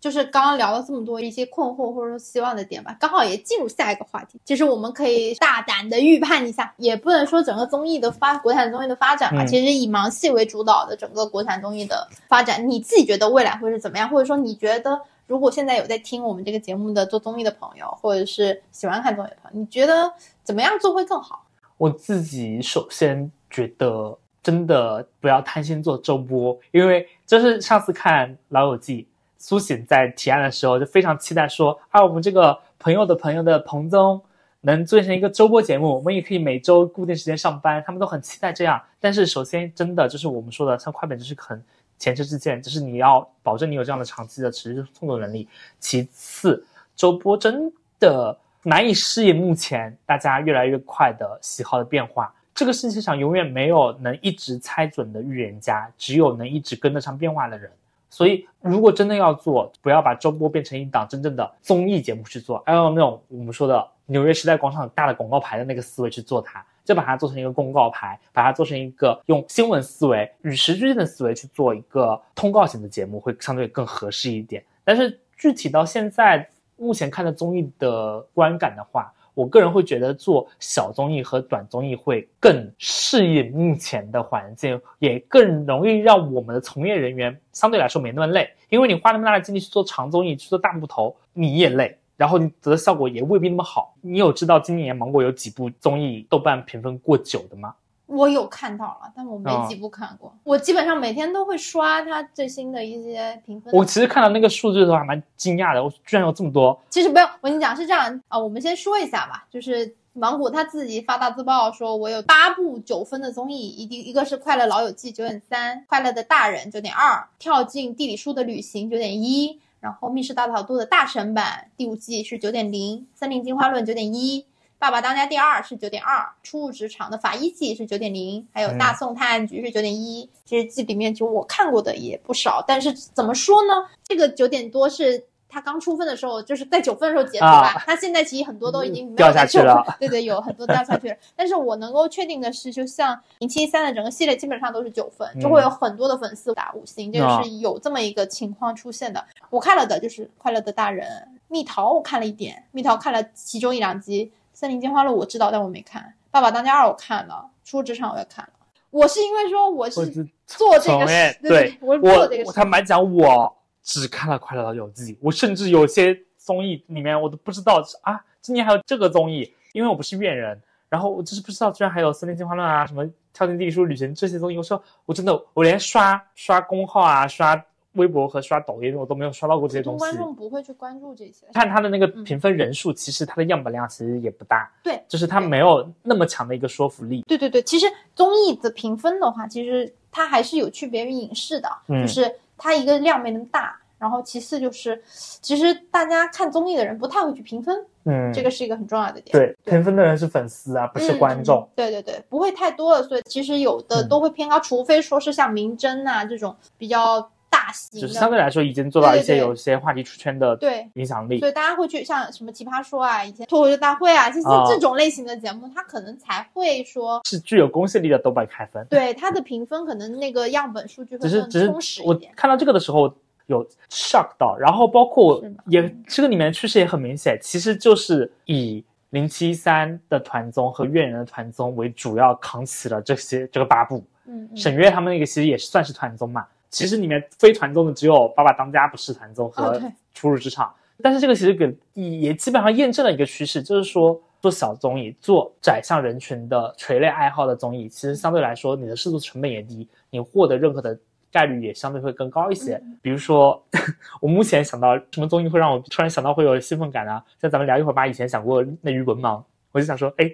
[0.00, 4.40] 就是刚刚聊了这么多一些困惑或者说希望的点吧，刚好也进入下一个话题。
[4.44, 14.08] 其实我们可以大胆的预判一下，也不能说整个综艺的发国产综艺的发展吧，嗯其实以盲戏为主导的整个国产综艺的发展，你自己觉得未来会是怎么样？
[14.08, 15.00] 或者说你觉得
[15.32, 21.46] 如果现在有在听我们这个节目的做综艺的朋友，或者是喜欢看综艺的朋友，你觉得怎么样做会更好？
[21.78, 29.04] 我自己首先觉得，真的不要贪心做周播，因为就是上次看《老友记》，
[29.38, 34.20] 苏醒在提案的时候就非常期待说，啊，我们这个朋友的朋友的彭总
[34.60, 38.78] 能做成一个周播节目，我们也可以每周固定时间上班，他们都很期待这样。
[39.00, 41.64] 但是首先，真的就是我们说的，像快本就是很
[41.98, 45.48] 前车之鉴，就是你要保证你有这样的长期的持续创作能力。
[45.78, 46.64] 其次，
[46.96, 52.34] 周波真的难以适应目前大家越来越快的喜好的变化。
[52.54, 57.70] 这个世界上永远没有能一直猜准的预言家，只有能一直跟得上变化的人。
[58.12, 74.62] 所以，如果真的要做，不要把周播变成一档真正的综艺节目去做，要用那种我们说的纽约时代广场大的广告牌的那个思维去做它，就把它做成一个公告牌，把它做成一个用新闻思维与时俱进的思维去做一个通告型的节目，会相对更合适一点。
[74.84, 76.46] 但是具体到现在
[76.76, 88.48] 目前看的综艺的观感的话，我个人会觉得做小综艺和短综艺会更适应目前的环境，也更容易让我们的从业人员相对来说没那么累。
[88.68, 93.94] 因为你花那么大的精力去做长综艺，去做大木头，你也累，然后你得的效果也未必那么好。
[94.00, 97.74] 你有知道今年芒果有几部综艺豆瓣评分过九的吗？
[98.06, 100.34] 我有看到了，但我没哦几部看过。
[100.44, 103.72] 我基本上每天都会刷它最新的一些评分。
[103.72, 106.78] 我其实看到那个数字的时候还蛮惊讶的，我居然有这么多。
[106.90, 124.44] 其实不用，我跟你讲是这样啊、我们先说一下吧，就是芒果他自己发大字报说，我有八部九分的综艺，一一一个是《快乐老友记》九点三，《快乐的大人》九点二，跳进地理书的旅行九点一，然后密室大逃脱的大神版第五季是九点零，森林进化论九点一。
[124.82, 130.28] 爸爸当家第二是九点二，初入职场的法医季是九点零，还有大宋探案局是九点一。
[130.44, 133.72] 其实季里面就我看过的也不少，但是怎么说呢？
[134.02, 137.74] 这个九点多是他刚出分的时候，就是在九分的时候截图吧。
[137.76, 141.16] 啊他现在其实很多都已经没有掉下去在9了对对，有很多掉下去了。
[141.36, 149.24] 但是我能够确定的是，就像零七三的整个系列基本上都是九分，就会有很多的粉丝打五星，这个啊是有这么一个情况出现的。
[149.48, 151.06] 我看了的就是《快乐的大人》，
[151.46, 154.32] 蜜桃我看了一点，蜜桃看了其中一两集。
[154.62, 156.14] 森林进化论我知道，但我没看。
[156.30, 158.52] 爸爸当家二我看了，初入职场我也看了。
[158.90, 160.06] 我是因为说我是我
[160.46, 161.04] 做这个
[161.42, 162.44] 对，我做这个事。
[162.46, 177.60] 我坦白讲，我只看了《快乐老友记》，我甚至有些综艺里面我都不知道啊，今年还有这个综艺，因为我不是院人，然后我就是不知道居然还有《森林进化论》啊，什么《跳进地理书旅行》这些综艺，我说我真的我连刷刷公号啊，刷
[177.94, 179.98] 微博和刷抖音我都没有刷到过这些东西。
[179.98, 181.46] 观众不会去关注这些。
[181.52, 187.22] 看他的那个评分人数，其实它的样本量其实也不大，对，就是它没有那么强的一个说服力。
[187.28, 195.02] 对对对，其实综艺的评分的话，其实它还是有区别于影视的，嗯就是它一个量没那么大，然后其次就是，
[195.40, 199.32] 其实大家看综艺的人不太会去评分，嗯，这个是一个很重要的点。
[199.32, 201.60] 对评分的人是粉丝啊，不是观众。
[201.60, 201.68] 嗯。
[201.76, 207.30] 对对对，不会太多了，所以其实有的嗯都会偏高，除非说是像明侦啊这种比较大
[207.72, 211.48] 型就是，相对来说已经做到一些有一些话题出圈的对影响力所。
[211.48, 218.86] 以大家会去像什么奇葩说啊，以前脱口秀大会啊，这些啊这种类型的节目，它可能才会说，是具有公信力的豆瓣开分。
[218.90, 222.32] 对它的评分可能那个样本数据会更只是只充实是我一点。
[222.36, 223.12] 看到这个的时候
[223.46, 233.98] 有 shock 到，然后包括也这个里面的趋势也很明显，其实就是以零七三的团综和越人的团综为主要扛起了这些这个八部。
[234.24, 239.78] 嗯嗯，沈月他们那个其实也算是团综嘛，其实里面非团综的只有《爸爸当家》不是团综哦和
[240.14, 240.66] 《初入职场》
[241.02, 250.98] 但是这个其实给也基本上验证了一个趋势，就是说做小综艺、做窄向人群的垂类爱好的综艺，其实相对来说你的制作成本也低，你获得认可的
[251.30, 252.82] 概率也相对会更高一些。
[253.02, 253.62] 比如说，
[254.20, 257.22] 我目前想到什么综艺会让我突然想到会有兴奋感啊？
[257.40, 260.30] 像咱们聊一会儿吧，以前想过内娱文盲，我就想说，哎。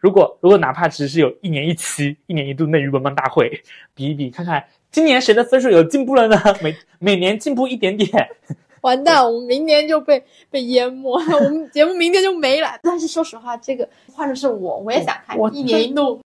[0.00, 3.48] 如果如果哪怕只是有一年一期、一年一度内娱文盲大会，
[3.94, 6.38] 比一比，看看今年谁的分数有进步了呢？
[6.62, 8.08] 每每年进步一点点，
[8.82, 12.68] 完蛋，我们明年就被被淹没， 我们节目明天就没了。
[12.82, 16.20] 但是说实话，这个换成是我，我也想看我一年一度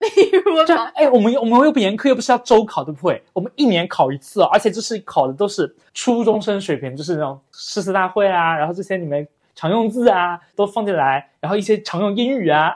[0.94, 3.22] 哎，我们我们又不严苛，又不是要周考，对不对？
[3.32, 12.74] 我们一年考一次，而且这是考的都是初中生水平，就是那种诗词大会啊，然后这些里面常用字啊都放进来，然后一些常用英语啊，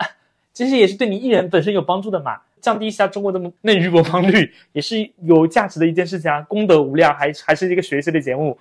[0.55, 2.39] 其实也是对你艺人本身有帮助的嘛。
[2.63, 8.57] 降低一下中国的内娱文盲率，也是有价值的一件事情啊，功德无量，还还是一个学习的节目。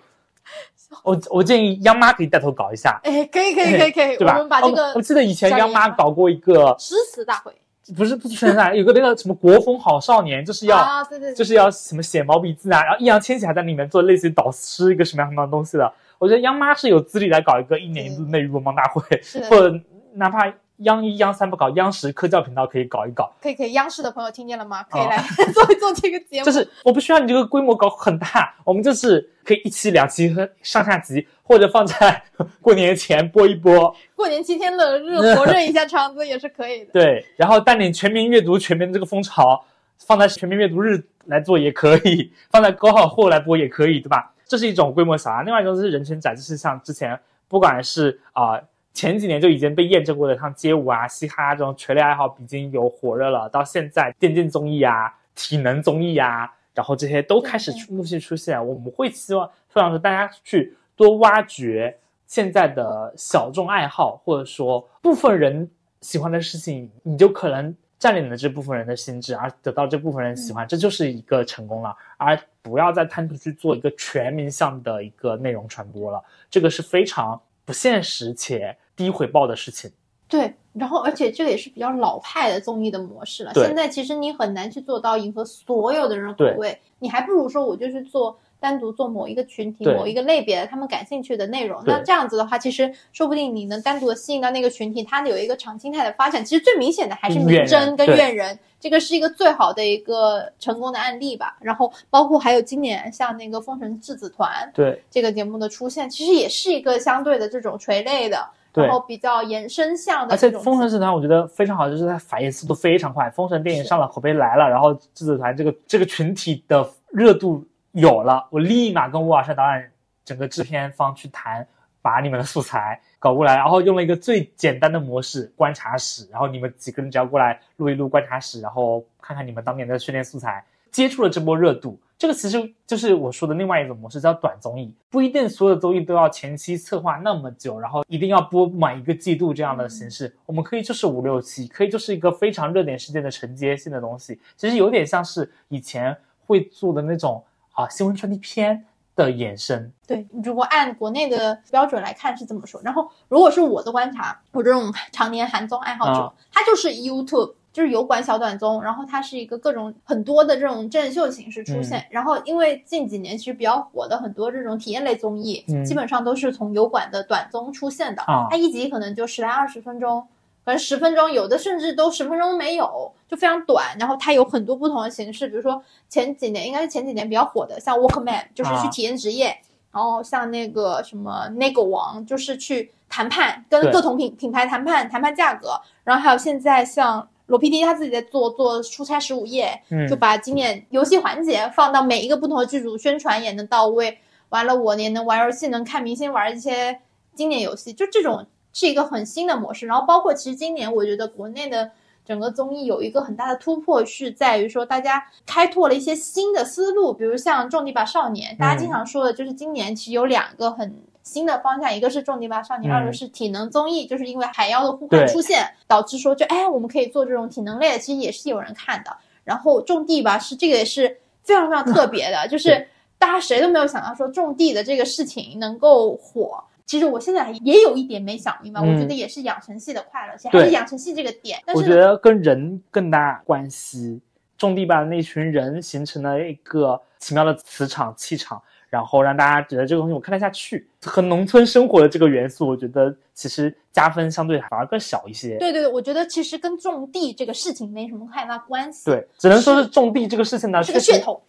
[1.04, 4.34] 我我建议央妈可以带头搞一下，哎，可以可以可以可以，对吧？
[4.34, 7.54] 我们把这哦我记得以前央妈搞过一个，诗词大会
[7.96, 15.94] 不是不是宣传，有个那个什么国风好少年，就是要、啊，对对，对就是要什么写毛笔字啊，然后易烊千玺还在里面做类似于导师一个什么样什么样的东西的。
[16.18, 19.02] 我觉得央妈是有资历来搞一个一年一度内娱文盲大会，
[19.50, 19.80] 或者
[20.14, 20.52] 哪怕
[20.84, 23.32] 央一、央三不搞，央视科教频道可以搞一搞。
[23.42, 24.84] 可以可以，央视的朋友听见了吗？
[24.90, 26.46] 可以哦来 做一做这个节目。
[26.46, 32.24] 就是我不需要你这个规模搞很大，我们就是可以一期、两期和上下集，或者放在
[32.62, 33.96] 过年前播一播。
[34.16, 36.92] 过年七天冷热火热一下场子也是可以的。
[36.94, 39.64] 对，然后带领全民阅读、全民这个风潮
[39.98, 44.34] 放在全民阅读日来做也可以，放在高考后来播也可以，对吧？
[44.48, 45.42] 这是一种规模小啊。
[45.44, 47.18] 另外一种就是人群展，就是像之前
[47.48, 48.60] 不管是啊、
[48.94, 58.64] 前几年就已经被验证过的，像街舞啊、嘻哈这种垂类爱好已经有火热了，到现在电竞综艺啊、体能综艺啊，然后这些都开始陆续出现。
[58.66, 65.70] 我们会希望非常说大家去多挖掘现在的小众爱好，或者说部分人
[66.02, 79.92] 喜欢的事情，你就可能占领了这部分人的心智，而得到这部分人喜欢，这就是一个成功了，而不要再贪图去做一个全民向的一个内容传播了，这个是非常不现实且低回报的事情。
[80.28, 83.52] 对，然后而且这个也是比较老派的综艺的模式了。
[83.54, 91.84] 现在其实你很难去做到迎合所有的人口味，你还不如说我就是做单独做某一个群体、某一个类别的他们感兴趣的内容。
[91.86, 96.46] 那这样子的话，其实说不定你能单独的吸引到那个群体，它有一个长青态的发展。
[96.46, 101.58] 其实最明显的还是明侦跟对怨人，这个是一个最好的一个成功的案例吧。
[101.60, 108.48] 然后包括还有今年像那个《封神质子团》对这个节目的出现，其实也是一个相对的这种垂类的。
[108.74, 113.30] 对然后比较延伸向的而且，《封神使团》我觉得非常好，就是它反应速度非常快。
[113.30, 119.92] 封神电影上了，口碑来了，然后质子团这个这个群体的热度有了，我立马跟乌尔善导演
[120.24, 121.68] 整个制片方去谈，
[122.02, 132.00] 把你们的素材搞过来，然后用了一个最简单的模式观察室，然后你们几个人只要过来录一录观察室，然后看看你们当年的训练素材，接触了这波热度。
[132.22, 134.94] 这个其实就是我说的另外一种模式，叫短综艺。
[135.10, 140.32] 不一定所有的综艺都要前期策划那么久，然后一定要播满一个季度这样的形式。
[140.46, 144.40] 我们可以就是五六期，可以就是一个非常热点事件的承接性的东西。
[144.56, 149.92] 其实有点像是以前会做的那种啊新闻传递片的衍生。
[150.06, 157.56] 对，如果按国内的标准来看是这么说，然后如果是我的观察，我这种常年韩综爱好者，啊它就是 YouTube。
[157.74, 168.48] 就是油管小短综，然后它是一个各种很多的这种真人秀形式出现，然后因为近几年其实比较火的很多这种体验类综艺，嗯基本上都是从油管的短综出现的，啊。
[168.50, 170.22] 它一集可能就十来二十分钟，
[170.66, 173.96] 可能十分钟，有的甚至都十分钟没有，就非常短。
[173.98, 178.90] 然后它有很多不同的形式，比如说前几年应该是前几年比较火的，像 Walkman 就是去啊。
[178.90, 179.58] 体验职业，
[179.92, 185.80] 然后像那个什么那个王就是去谈判，跟各同品品牌谈判谈判价格。
[186.04, 194.18] 然后还有现在像罗 PD 他自己在做做出差十五夜，嗯就把经典游戏环节放到每一个不同的剧组，宣传也能到位。
[194.50, 197.00] 完了，我也能玩游戏，能看明星玩一些
[197.36, 199.86] 经典游戏，就这种是一个很新的模式。
[199.86, 201.92] 然后包括其实今年我觉得国内的
[202.26, 210.96] 整个综艺有一个很大的突破，是在于说大家开拓了一些新的思路，比如像《种地吧少年》，大家经常说的就是今年其实有两个很。
[211.24, 219.16] 新的方向，一个是《种地吧少年》，嗯二个是体能综艺，就是因为海妖的呼唤出现，导致说就哎，我们可以做这种体能类的，其实也是有人看的。
[219.44, 226.64] 然后种地吧是这个也是非常非常特别的，就是大家谁都没有想到说种地的这个事情能够火。
[226.86, 231.60] 其实我现在也有一点没想明白，嗯我觉得也是养成系的快乐，其实还是养成系这个点。
[231.66, 234.20] 但我是我觉得跟人更大关系。
[234.58, 240.88] 种地吧的那群人形成了一个奇妙的磁场气场，然后让大家觉得这个东西我看得下去。
[241.04, 245.58] 和农村生活的这个元素，我觉得其实加分相对反而更小一些。
[245.58, 251.42] 对对对，我觉得其实跟种地这个事情没什么太大关系，对，只能说是种地这个事情呢，是个噱头。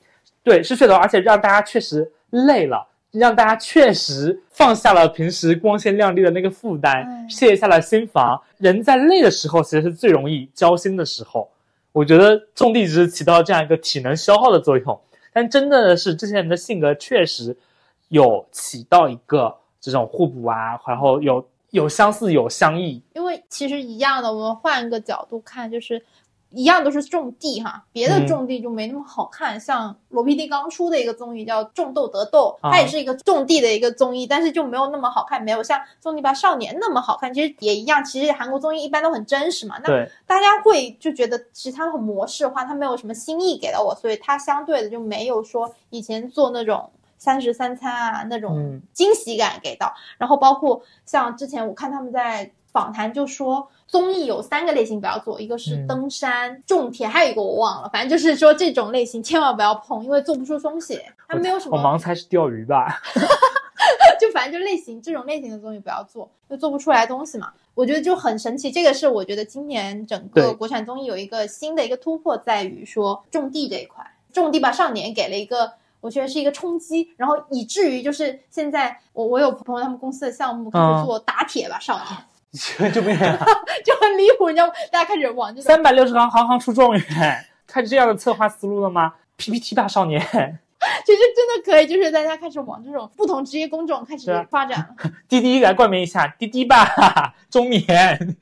[0.43, 8.41] 对，是噱头，而且让大家确实累了，让大家确实放下了平时光鲜亮丽的那个负担，嗯卸下了心防。
[8.59, 11.49] 人在累的时候，其实是最容易交心的时候。
[11.93, 14.99] 我觉得种地只是起到这样一个体能消耗的作用，
[15.33, 17.57] 但真的是这些人的性格确实
[18.09, 23.03] 有起到一个这种互补啊，然后有有相似有相异。
[23.15, 26.03] 因为其实一样的，我们换一个角度看，就是
[26.55, 29.59] 一样都是种地哈，别的嗯种地就没那么好看。
[29.59, 37.33] 像罗 PD 刚出的一个综艺叫《种豆得豆》，啊它也是一个种地的一个综艺，但是就没有那么好看，没有像《种地吧少年》那么好看。
[37.33, 39.77] 其实也一样，其实韩国综艺一般都很真实嘛。
[39.83, 49.93] 那对，大家会就觉得其实它很模式化，它没有什么新意给到我，所以它相对的就没有说以前做那种三十三餐啊那种嗯惊喜感给到。
[50.19, 63.03] 然后包括像之前我看他们在访谈就说，综艺有三个类型不要做，一个是嗯登山、种田，还有一个我忘了，反正就是说这种类型千万不要碰，因为做不出东西，它没有什么我盲猜是钓鱼吧？
[64.19, 67.53] 就反正就类型这种类型的综艺不要做，就做不出来东西嘛。
[67.75, 75.71] 我觉得就很神奇，这个是我觉得今年整个国产综艺有一个新的一个突破，在于说种地这一块，种地吧少年给了一个。
[76.01, 82.07] 我觉得是一个冲击，然后以至于就是现在我我有朋友他们公司的项目可能做打铁吧少年，
[82.93, 83.39] 就没人
[83.85, 84.73] 就很离谱，你知道吗？
[84.91, 87.03] 大家开始往三百六十行，行行出状元，
[87.67, 90.27] 开始这样的策划思路了吗？PPT 大少年，其
[91.15, 95.11] 实真的可以，就是大家开始往这种不同职业工种开始发展了。
[95.29, 98.37] 滴滴来冠名一下，滴滴吧中年，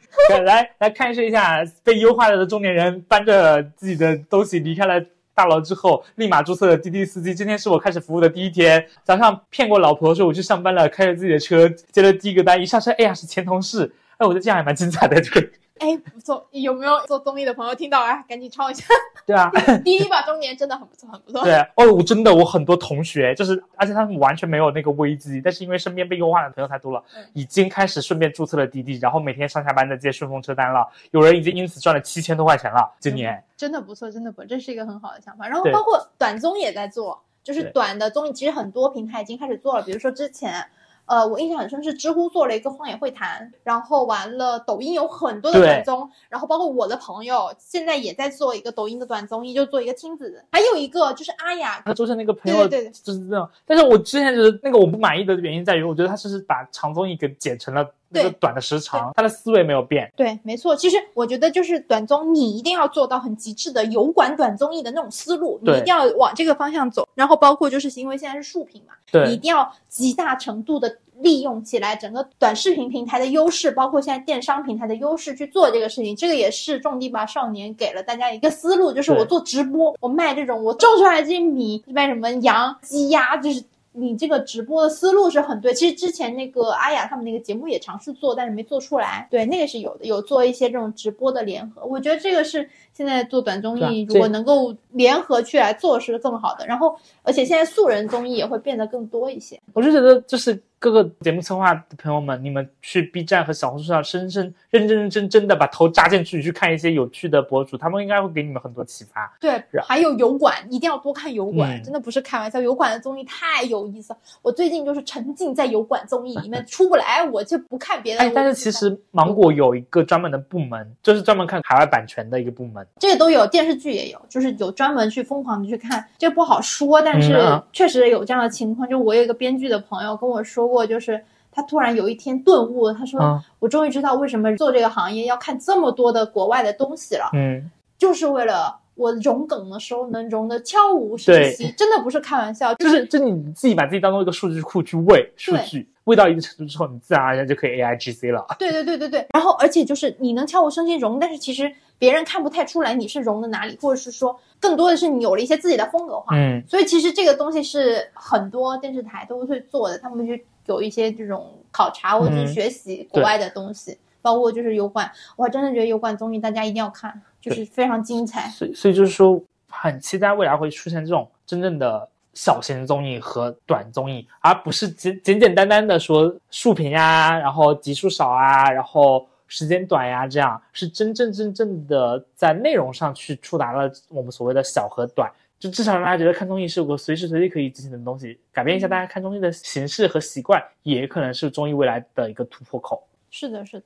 [0.44, 5.00] 来来看视一下被优化了的中年人搬着自己的东西离开了。
[5.40, 7.34] 下楼之后，立马注册了滴滴司机。
[7.34, 8.84] 今天是我开始服务的第一天。
[9.02, 13.90] 早上骗过老婆说我去上班了，开着自己的车接了第一个单，一上车，哎呀是前同事。
[14.18, 15.48] 哎，我觉得这样还蛮精彩的，这个
[15.80, 18.22] 哎，不错，有没有做综艺的朋友听到啊？
[18.28, 18.84] 赶紧抄一下。
[19.26, 19.50] 对啊，
[19.82, 21.42] 第一吧中年真的很不错，很不错。
[21.42, 30.86] 对哦，我真的我很多同学就是，而且他们完全没有那个危机，但是因为身边被优化的朋友太多了，嗯已经开始顺便注册了滴滴，然后每天上下班在接顺风车单了。
[31.12, 33.42] 有人已经因此赚了七千多块钱了，今年。
[33.56, 35.48] 真的不错，真的不错，这是一个很好的想法。
[35.48, 39.82] 然后包括短综也在做，就是短的综艺，其实很多平台已经开始做了。
[39.82, 40.62] 比如说之前，
[41.10, 53.50] 呃，我印象很深是知乎做了一个荒野会谈，然后完了抖音有很多的对短综，然后包括我的朋友现在也在做一个抖音的短综艺，就做一个亲子，还有一个就是阿雅，她就是那个朋友，对对对就是这样。
[53.66, 60.12] 但是我之前就是那个我不满意的原因在于，我觉得他是把长综艺给剪成了那个对短的时长，他的思维没有变。
[60.16, 60.74] 对，没错。
[60.76, 67.08] 其实我觉得就是短综，你一定要做到很极致的油管短综艺的那种思路，你一定要往这个方向走。
[67.14, 68.94] 然后包括就是因为现在是竖屏嘛，
[69.24, 76.16] 你一定要极大程度的利用起来整个短视频平台的优势，包括现在电商平台的优势去做这个事情。
[76.16, 83.62] 这个也是种地吧少年给了大家一个思路，就是我做直播，我卖这种我种出来的这些米，卖什么羊、鸡鸭，就是。
[84.00, 89.28] 你这个直播的思路是很对，其实之前那个阿雅他们那个节目也尝试做，但是没做出来。
[89.30, 91.84] 对，那个是有的，有做一些这种直播的联合。
[91.84, 96.66] 我觉得这个是现在做短综艺，如果能够联合去来做是更好的。
[96.66, 99.60] 然后，而且现在素人综艺也会变得更多一些。
[99.74, 109.30] 我是觉得，就是各个节目策划的朋友们，你们去 B 站和小红书上深深、认认真真的把头扎进去，去看一些有趣的博主，他们应该会给你们很多启发。
[109.38, 112.58] 对，还有油管，一定要多看油管，嗯真的不是开玩笑。
[112.62, 118.22] 油管的综艺太有意思了，我最近就是沉浸在油管综艺里面出不来，我就不看别的。
[118.22, 122.86] 哎，但是其实芒果有一个专门的部门，就是专门看海外版权的一个部门。
[122.98, 127.38] 这个都有，电视剧也有，就是有专门去疯狂的去看，这个不好说，但是
[127.70, 128.88] 确实有这样的情况。
[128.88, 148.46] 就我有一个编剧的朋友跟我说过，就是他突然有一天顿悟，他说：“嗯我终于知道为什么做这个行业要看这么多的国外的东西了，嗯，就是为了我融梗的时候能融的悄无声息，真的不是开玩笑，就是就你自己把自己当做一个数据库去喂数据，喂到一定程度之后，你自然而然就可以 AI GC 了。
[148.58, 156.34] 对对对对对，然后而且就是你能悄无声息融，但是其实别人看不太出来你是融的哪里，或者是说更多的是你有了一些自己的风格化。
[156.34, 168.48] 嗯，所以其实这个东西是很多电视台都会做的，他们去有一些这种考察或者学习国外的东西，包括就是油管，我还真的觉得油管综艺大家一定要看，就是非常精彩。
[168.48, 185.28] 所以所以就是说，很期待未来会出现这种真正的小型综艺和短综艺，而不是简简简单单的说竖屏呀，然后集数少啊，然后时间短呀，这样是真正真正的在内容上去触达了我们所谓的小和短。
[185.60, 193.02] 就至少让大家觉得看综艺是个随时随地可以进行的东西，改变一下大家看综艺的形式和习惯，也可能是综艺未来的一个突破口。
[193.30, 193.84] 是的，是的。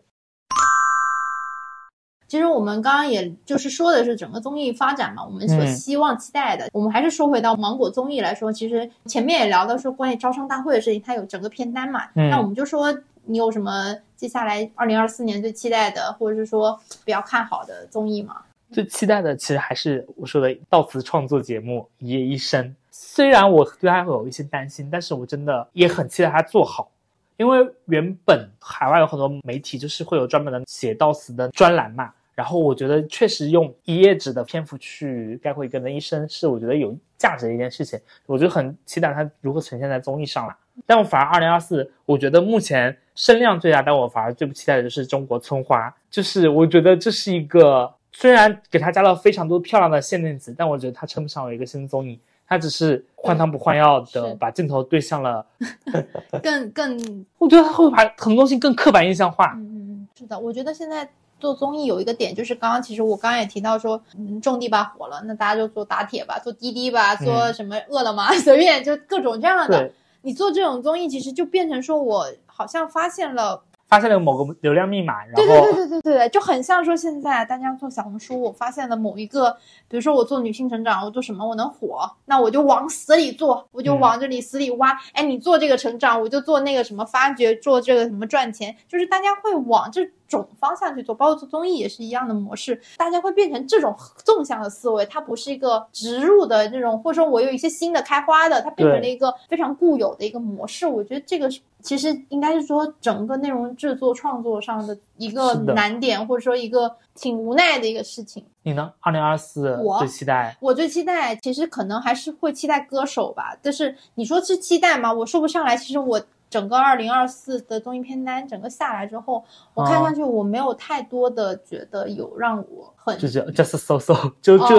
[2.26, 6.68] 其实我们刚刚也就是说的是整个综艺发展嘛，我们所嗯希望期待的。
[6.72, 12.08] 我们还是说回到芒果综艺来说，其实前面也聊到说关于招商大会的事情，它有整个片单嘛。
[12.14, 18.42] 嗯那我们就说你有什么接下来二零二四年最期待的，或者是说比较看好的综艺吗？
[18.74, 22.64] 最期待的其实还是我说的悼词创作节目《一夜一生》。
[22.90, 26.90] 虽然我对它有一些担心，但是我真的也很期待它做好，
[27.36, 32.12] 因为原本海外有很多媒体就是会有专门的写悼词的专栏嘛。
[32.34, 37.96] 然后我觉得确实用一页纸的篇幅去概括一个人的一生，是我觉得有价值的一件事情。
[38.26, 40.56] 我就很期待它如何呈现在综艺上了。
[40.84, 45.94] 但我反而二零二四，我觉得目前声量最大，但我反而最不期待的就是中国村花。
[46.10, 55.44] 就是我觉得这是一个虽然给他加了非常多漂亮的限定词，但我觉得他称不上为一个新综艺，他只是换汤不换药的把镜头对向了。
[56.40, 59.52] 更更 我觉得他会把很多东西更刻板印象化。
[59.56, 61.06] 嗯嗯嗯，是的，我觉得现在
[61.40, 69.90] 做综艺有一个点，就是刚刚其实我刚刚也提到说，嗯，种地吧火了，那大家就做打铁吧，做滴滴吧，做什么饿了么， 随便就各种这样的。
[70.22, 73.60] 你做这种综艺，其实就变成说我好像发现了。
[73.94, 79.52] 发现了某个流量密码，然后对对对对对对，就很像说现在大家做小红书，我发现了某一个，
[79.86, 84.98] 比如说我做女性成长，我做什么我能火，那我就往死里做，我就往这里死里挖。
[85.12, 93.94] 哎，你做这个成长，我就做那个什么发掘，做这个什么赚钱，就是大家会往这种方向去做，包括做综艺也是一样的模式，大家会变成这种
[94.24, 100.86] 纵向的思维，它不是一个植入的这种，或者说我有一些新的开花的，它变成了一个非常固有的一个模式。
[100.86, 101.60] 我觉得这个是。
[101.84, 108.42] 其实应该是说，整个内容制作创作上的一个难点，或者说一个挺无奈的一个事情。
[108.62, 108.90] 你呢？
[109.00, 113.54] 二零二四，我最期待，我最期待，其实可能还是会期待歌手吧。
[113.60, 115.12] 但是你说是期待吗？
[115.12, 115.76] 我说不上来。
[115.76, 116.18] 其实我
[116.54, 119.42] 整个二零二四的综艺片单整个下来之后，
[119.74, 124.76] 我看上去我没有太多的觉得有让我很就这 just so so 就这。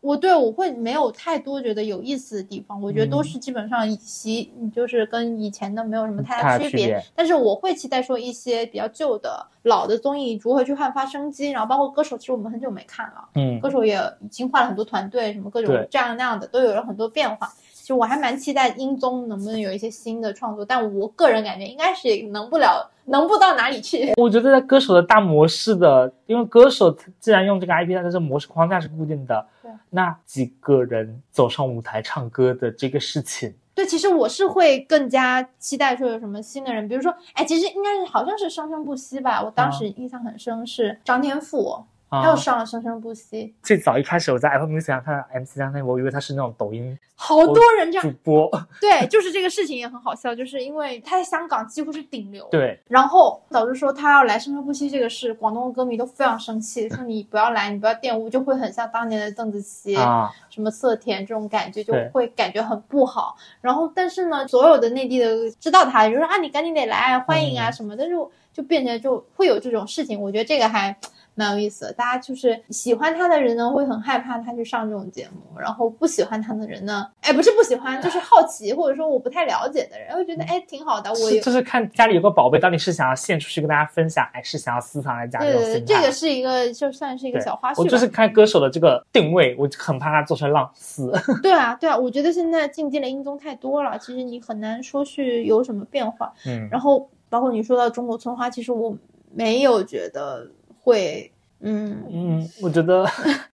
[0.00, 7.02] 我对我会没有太多觉得有意思的地方，我觉得都是基本上以及就是跟以前的没有什么太大区别。
[7.16, 17.52] 但是我会期待说一些比较旧的老的综艺如何去焕发生机，然后包括歌手，其实我们很久没看了，嗯，歌手也已经换了很多团队，什么各种这样那样的都有了很多变化。
[17.88, 22.86] 其实我还蛮期待英综能不能有一些新的创作，但我个人感觉应该是能不了。
[23.06, 24.12] 能不到哪里去？
[24.18, 29.42] 我觉得在歌手的大模式的，因为歌手既然用这个 IP，它的这模式框架是固定的。
[29.62, 41.82] 对，那几个人走上舞台唱歌的这个事情，对，其实我是会更加期待说有什么新的人，比如说，哎，其实应该是好像是生生不息吧，我当时印象很深是张天赋。
[42.24, 43.54] 又上了生生不息。
[43.62, 48.50] 最早一开始我在 Apple Music 上看到 MC 张天我以为他是那种抖音好多人这样主播。
[48.80, 52.46] 对，就是这个事情也很好笑，就是因为他在香港几乎是顶流。
[52.50, 52.80] 对。
[52.88, 63.36] 然后导致说他要来生生不息这个事，广东的歌迷都非常生气， 说你不要来，你不要玷污，就会很像当年的邓紫棋啊，什么色田这种感觉，就会感觉很不好。
[63.60, 70.20] 然后但是呢，所有的内地的知道他，就说啊，你赶紧得来欢迎啊什么的，就就变成就会有这种事情。
[70.20, 70.96] 我觉得这个还。
[71.38, 81.08] 蛮有意思的，大家就是喜欢他的人呢，会很害怕他去上这种节目；然后不喜欢他的人呢，哎，不是不喜欢，就是好奇或者说我不太了解的人，会觉得哎挺好的。
[81.10, 85.52] 我就是看家里有个宝贝，到底是想要献出去跟大家分享，还是想要私藏在家里？
[85.52, 87.80] 对对，这个是一个就算是一个小花絮。
[87.82, 91.12] 我就是看歌手的这个定位，我很怕他做成浪丝。
[91.40, 96.32] 对啊，对啊，我觉得现在进阶的音综太多了，其实你很难说去有什么变化。
[96.46, 98.96] 嗯，然后包括你说到中国村花，其实我
[99.32, 100.48] 没有觉得。
[100.88, 101.30] 会，
[101.60, 103.06] 嗯嗯，我觉得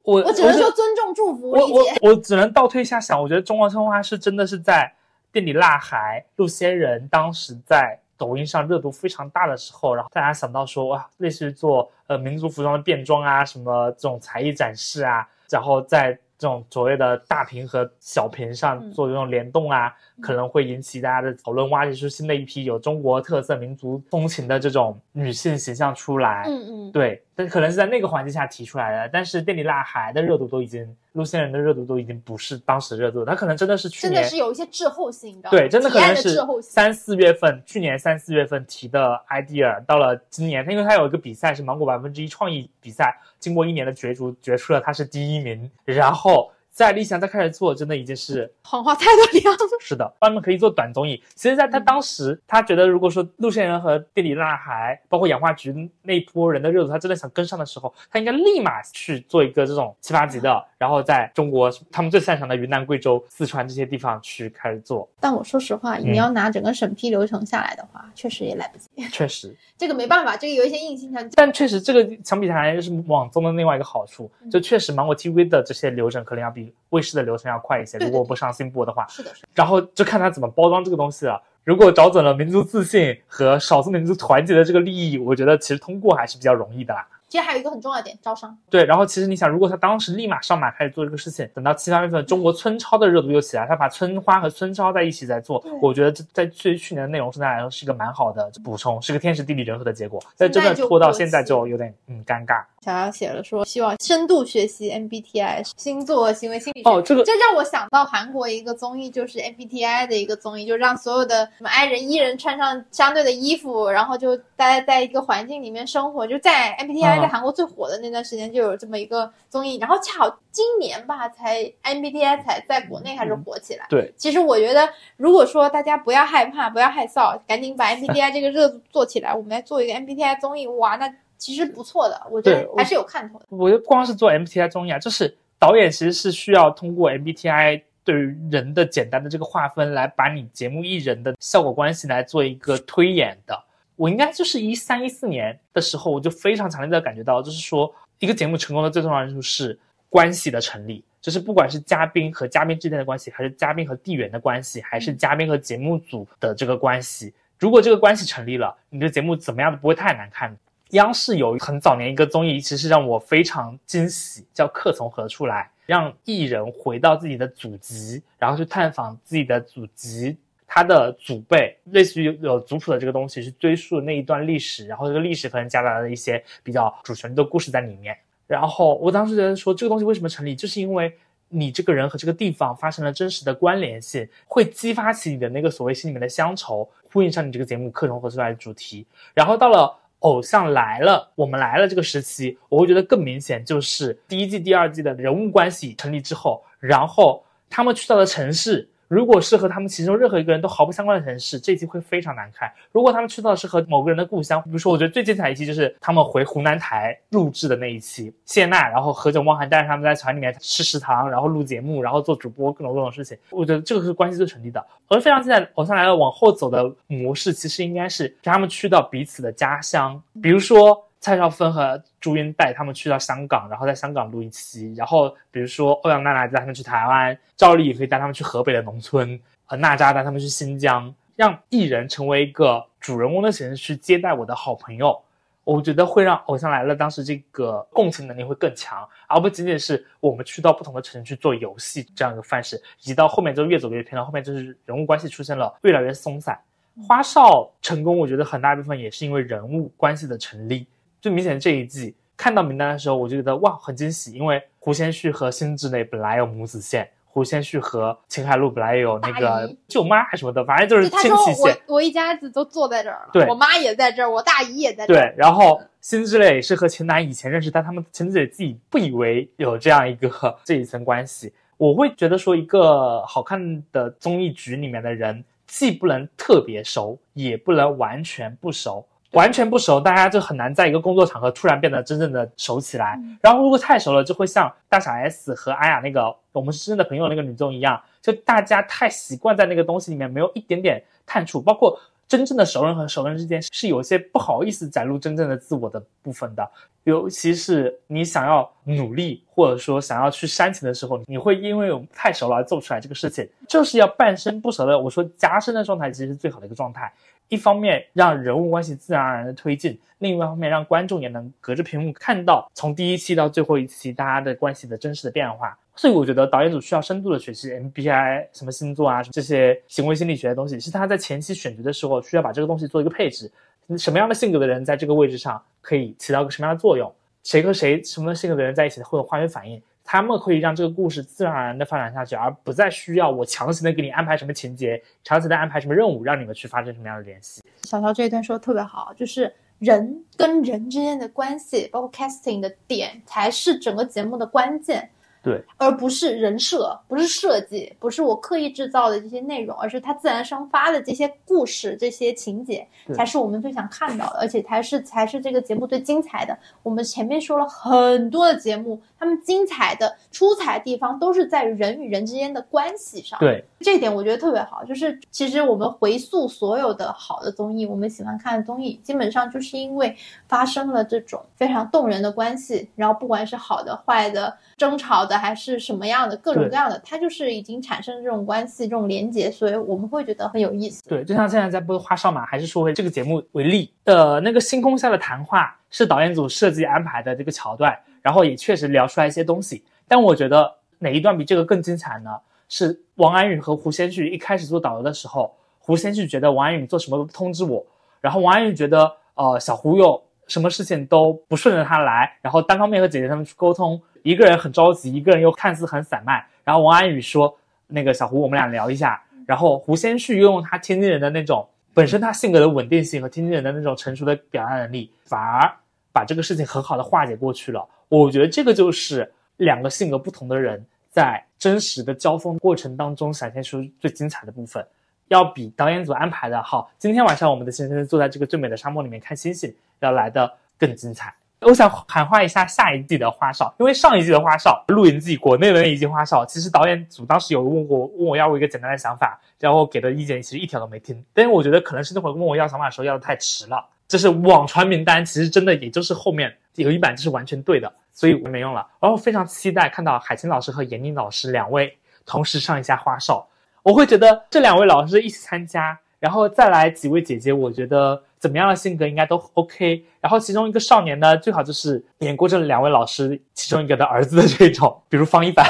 [0.03, 4.93] 我我只能说尊重祝福，我我我只能倒退一下想，我觉得中国春花是真的是在
[5.33, 19.93] 店里辣孩陆仙人当时在抖音上热度非常大的时候，然后大家想到说哇，类似于做呃民族服装的变装啊，什么这种才艺展示啊，然后在这种所谓的大屏和小屏上做这种联动啊。
[20.21, 26.45] 可能会引起大家的讨论，挖掘出新的一批有中国特色、民族风情的这种女性形象出来。
[26.47, 29.11] 嗯嗯，对，但可能是在那个环境下提出来的。
[29.13, 35.51] 但是电力辣孩的热度都已经，陆仙人的热度都已经不是当时热度，他可能真的是去年真的是有一些滞后性的。
[35.51, 46.51] 对，真的可能是三四月份，去年三四月份提的 idea，到了今年，他因为他有一个比赛是芒果百分之一创意比赛，经过一年的角逐，决出了他是第一名，然后。
[46.75, 49.57] 在立翔再开始做，真的已经是谎话太多了。
[49.81, 51.23] 是的，他们可以做短综艺。
[51.37, 65.09] 其实，在他当时，他觉得如果说陆仙人和店里辣海，包括氧化局那波人的热度，他真的想跟上的时候，他应该立马去做一个这种七八集的，然后在中国他们最擅长的云南、贵州、四川这些地方去开始做。
[65.19, 68.91] 但我说实话，你要拿整个审批流程下来的话，确实也来不及。
[69.09, 71.31] 确实， 这个没办法，这个有一些硬性条件。
[71.37, 76.71] 但确实，这个相比下来是网综的另外一个好处，就确实芒果 TV 的这些流程可能要比。
[76.91, 81.43] 卫视的流程要快一些，如果不上新播的话，是的，然后就看他怎么包装这个东西了。
[81.65, 87.05] 如果找准了民族自信和少数民族团结的这个利益，我觉得其实通过还是比较容易的啦。
[87.35, 88.57] 其实还有一个很重要的点，招商。
[88.71, 100.23] 对，然后其实你想，如果他当时立马上马开始做这个事情，等到七八月份中国村超的热度又起来，他把村花和村超在一起在做，我觉得这在对去年的内容生态来说是一个蛮好的补充，是个天时地利人和的结果。
[100.39, 102.63] 但真的拖到现在就有点嗯尴尬。
[102.85, 106.91] 小姚写了说，希望深度学习 MBTI 星座行为心理学。
[106.91, 116.27] 哦，这个这让我想到韩国一个综艺，就是 MBTI 的一个综艺，就让所有的什么 I 人、E 人穿上相对的衣服，然后就大家在一个环境里面生活。
[116.27, 119.79] 就在 MBTI 在韩国最火的那段时间，就有这么一个综艺。
[119.79, 123.87] 然后恰好今年吧，才 MBTI 才在国内开始火起来。
[123.89, 131.11] 对，其实我觉得，如果说大家不要害怕，不要害臊，赶紧把 MBTI 这个热度做起来，我们来做一个 MBTI 综艺，哇，那。
[131.45, 133.45] 其实不错的，我觉得还是有看头的。
[133.51, 143.63] 我觉得光是做 MBTI 综艺啊，就是导演其实是需要通过 MBTI 对于人的简单的这个划分来把你节目艺人的效果关系来做一个推演的。
[143.95, 149.79] 我应该就是一三一四年的时候，我就非常强烈的感觉到，就是说一个节目成功的最重要因素是
[150.09, 160.57] 关系的成立，就是不管是嘉宾和嘉宾之间的关系，还是嘉宾和地缘的关系，还是嘉宾和节目组的这个关系，如果这个关系成立了，你的节目怎么样都不会太难看。
[160.95, 170.37] 央视有很早年一个综艺，其实让我非常惊喜，叫《客从何处来》，让艺人回到自己的祖籍，然后去探访自己的祖籍，
[170.69, 178.17] 他的祖辈，类似于有族谱的这个东西，去追溯那一段历史，然后这个历史可能夹杂了一些比较主旋律的故事在里面。
[178.47, 181.13] 然后我当时觉得说，这个东西为什么成立，就是因为
[181.49, 189.05] 你这个人和这个地方发生了真实的关联性，会激发起你的那个所谓心里面的乡愁，呼应上你这个节目《客从何处来》的主题。
[189.35, 189.93] 然后到了。
[190.25, 191.89] 偶像来了，我们来了。
[191.89, 198.89] 这个时期，我会觉得更明显，就是第一季、第二季的人物关系成立之后，然后他们去到的城市。
[199.09, 202.71] 如果是和他们其中任何一个人都毫不相关的城市，这一期会非常难看。
[202.93, 213.37] 如果他们去到的是和某个人的故乡，比如说，我觉得最精彩一期就是他们回湖南台录制的那一期，谢娜，然后何炅、汪涵带着他们在船里面吃食堂，然后录节目，然后做主播，各种各种事情。
[213.51, 214.85] 我觉得这个是关系最成立的。
[215.09, 221.05] 而非常精彩，偶像来了往后走的模式，其实应该是让他们去到彼此的家乡，比如说。
[221.25, 224.93] 蔡少芬和朱茵带他们去到香港，然后在香港录一期。
[224.93, 235.19] 然后比如说欧阳娜娜带他们去台湾，赵丽颖可以带他们去河北的农村，和娜扎带他们去新疆，让艺人成为一个主人公的形式去接待我的好朋友。
[235.65, 244.23] 我觉得会让偶像来了当时这个共情能力会更强，而不仅仅是我们去到不同的城市去做游戏这样一个范式，以及到后面就越走越偏了。
[244.23, 246.61] 后面就是人物关系出现了越来越松散。
[247.09, 250.87] 花少成功，我觉得很大一部分也是因为人物关系的成立。
[251.25, 261.75] 最明显这一季看到名单的时候，我就觉得哇很惊喜，因为胡先煦和辛芷蕾本来有母子线，胡先煦和秦海璐本来有那个舅妈还什么的，反正就是亲戚线。
[261.89, 265.17] 我我一家子都坐在这儿了，对，我妈也在这儿，我大姨也在这儿。
[265.17, 270.31] 对，然后辛芷蕾是和秦岚以前认识，但他们秦芷蕾自己不以为有这样一个
[270.63, 271.55] 这一层关系。
[271.79, 279.07] 我会觉得说，一个好看的综艺局里面的人，既不能特别熟，也不能完全不熟。
[279.35, 283.21] 完全不熟，大家就很难在一个工作场合突然变得真正的熟起来。
[283.43, 291.61] 然后如果太熟了，就会像大小 S 和阿雅那个我们是真的朋友那个女综一样，就大家太习惯在那个东西里面，没有一点点探触。
[291.61, 296.67] 包括真正的熟人和熟人之间是有些不好意思展露真正的自我的部分的，
[297.03, 304.99] 尤其是你想要努力或者说想要去煽情的时候，你会因为我们太熟了而做不出来这个事情，就是要半生不熟的。
[304.99, 307.13] 我说加深的状态其实是最好的一个状态。
[307.49, 315.77] 一方面让人物关系自然而然的推进，另一方面让观众也能隔着屏幕看到从第一期到最后一期大家的关系的真实的变化。
[315.97, 323.51] 所以我觉得导演组需要深度的学习 MBI 什么星座啊这些行为心理学的东西，是他在前期选角的时候需要把这个东西做一个配置。
[323.97, 327.13] 什么样的性格的人在这个位置上可以起到个什么样的作用？
[327.45, 329.81] 谁和谁什么性格的人在一起会有化学反应？
[330.05, 337.63] 他们可以让这个故事自然而然的发展下去，而不再需要我强行的给你安排什么情节，强行的安排什么任务，让你们去发生什么样的联系。
[337.83, 345.11] 小乔这一段说的特别好，就是人跟人之间的关系，包括 casting 的点，才是整个节目的关键。
[345.45, 356.59] 对，而不是人设，不是设计，不是我刻意制造的这些内容，而是它自然生发的这些故事、这些情节，才是我们最想看到的，而且才是才是这个节目最精彩的。
[356.83, 363.39] 我们前面说了很多的节目，他们精彩的、出彩的地方都是在人与人之间的关系上。
[363.39, 364.83] 对，这一点我觉得特别好。
[364.85, 370.17] 就是其实我们回溯所有的好的综艺，我们喜欢看的综艺，基本上就是因为
[370.49, 375.35] 发生了这种非常动人的关系，然后不管是好的、坏的、争吵的。
[375.45, 381.03] 还是什么样的各种各样的，它就是已经产生这种关系、这种连接，所以我们会觉得很有意思。
[381.07, 389.85] 对，就像现在在播的《花少》嘛，还是说回这个节目为例的那个星空下的谈话，是导演组设计安排的这个桥段，然后也确实聊出来一些东西。
[390.09, 392.31] 但我觉得哪一段比这个更精彩呢？
[392.69, 397.85] 是王安宇和胡先煦一开始做导游的时候，胡先煦觉得王安宇做什么都不通知我，
[398.21, 404.01] 然后王安宇觉得呃小胡又什么事情都不顺着他来，然后单方面和姐姐他们去沟通。
[404.23, 406.43] 一个人很着急，一个人又看似很散漫。
[406.65, 407.55] 然后王安宇说
[407.87, 415.71] ：“那个小胡，我们俩聊一下。”然后胡先煦又用他天津人的那种本身他性格的稳定性和天津人的那种成熟的表达能力，反而
[416.11, 417.87] 把这个事情很好的化解过去了。
[418.09, 424.87] 我觉得这个就是两个性格不同的人在真实的交锋过程当中展现出最精彩的部分，
[425.29, 426.91] 要比导演组安排的好。
[426.99, 431.35] 今天晚上我们的先生坐在这个最美的沙漠里面看星星，要来的更精彩。
[431.61, 441.25] 我想喊话一下下一季的花少，因为上一季的花少录影季国内的那一季花少，其实导演组当时有问过问我要过一个简单的想法，然后给的意见其实一条都没听。
[441.33, 448.87] 但是我觉得可能是那会问我要想法的时候要的太迟了，就是网传名单其实真的也就是后面有一版就是完全对的，所以我没用了。
[448.99, 451.95] 然后非常期待看到海清老师和闫妮老师两位
[452.25, 453.47] 同时上一下花少，
[453.83, 458.23] 我会觉得这两位老师一起参加，然后再来几位姐姐，我觉得。
[458.45, 465.65] 怎么样的性格应该都 OK，然后其中一个少年呢，最好就是演过这两位老师其中一个的儿子的这种，比如方一凡。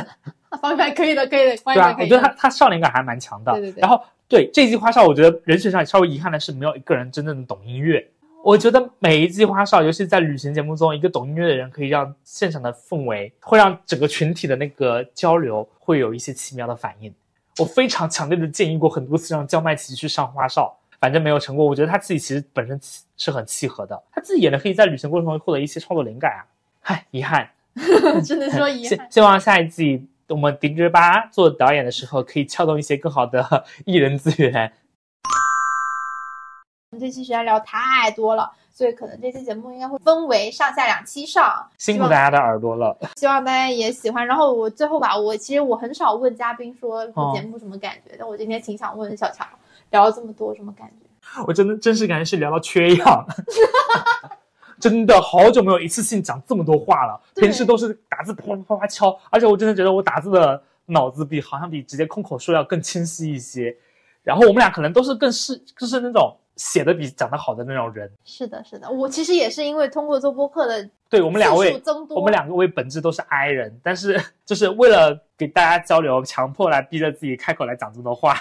[0.62, 3.52] 方一凡可以的，可以的，对啊，我觉得他他少年感还蛮强的。
[3.52, 3.80] 对对对。
[3.82, 8.02] 然后对这一季花少，我觉得人选上稍微遗憾的是没有一个人真正的懂音乐。
[8.44, 17.10] 我觉得每一季花少，尤其在旅行节目中，一个懂音乐的人可以让现场的氛围，会让整个群体的那个交流会有一些奇妙的反应。
[17.56, 20.76] 我非常强烈的建议过很多次让焦麦琪去上花少。
[21.00, 22.78] 反正没有成功，我觉得他自己其实本身
[23.16, 26.44] 是很契合的，他自己演的可以在旅行过程中获得一些创作灵感啊。
[26.80, 27.48] 嗨， 遗憾，
[28.22, 29.08] 只能说遗憾。
[29.10, 34.70] 希望下一季我们迪丽热巴做导演的时候，可以撬动一些更好的艺人资源。
[36.98, 41.64] 这期实在聊太多了，所以可能这期节目应该会分为上下两期上。
[41.78, 44.26] 辛苦大家的耳朵了， 希望大家也喜欢。
[44.26, 49.44] 然后我最后吧，我其实我很少问嘉宾说节目什么感觉，但我今天挺想问小乔。
[49.90, 51.40] 聊了这么多，什么感觉？
[51.46, 53.26] 我真的真实感觉是聊到缺氧，
[54.80, 57.20] 真的好久没有一次性讲这么多话了。
[57.36, 63.74] 平时都是打字啪啪啪啪敲，而且我真的觉得我打字的脑子比好像比直接空口说要更清晰一些。
[64.24, 68.10] 然后我们俩可能都是更是就是那种写的比讲的好的那种人。
[68.24, 70.88] 是的，是的，我其实也是因为通过做播客的。
[71.10, 78.36] 对我们两位，我们两个位本质都是 I 人，但是就是为了给大家交流，强迫来逼着自己开口来讲这么多话。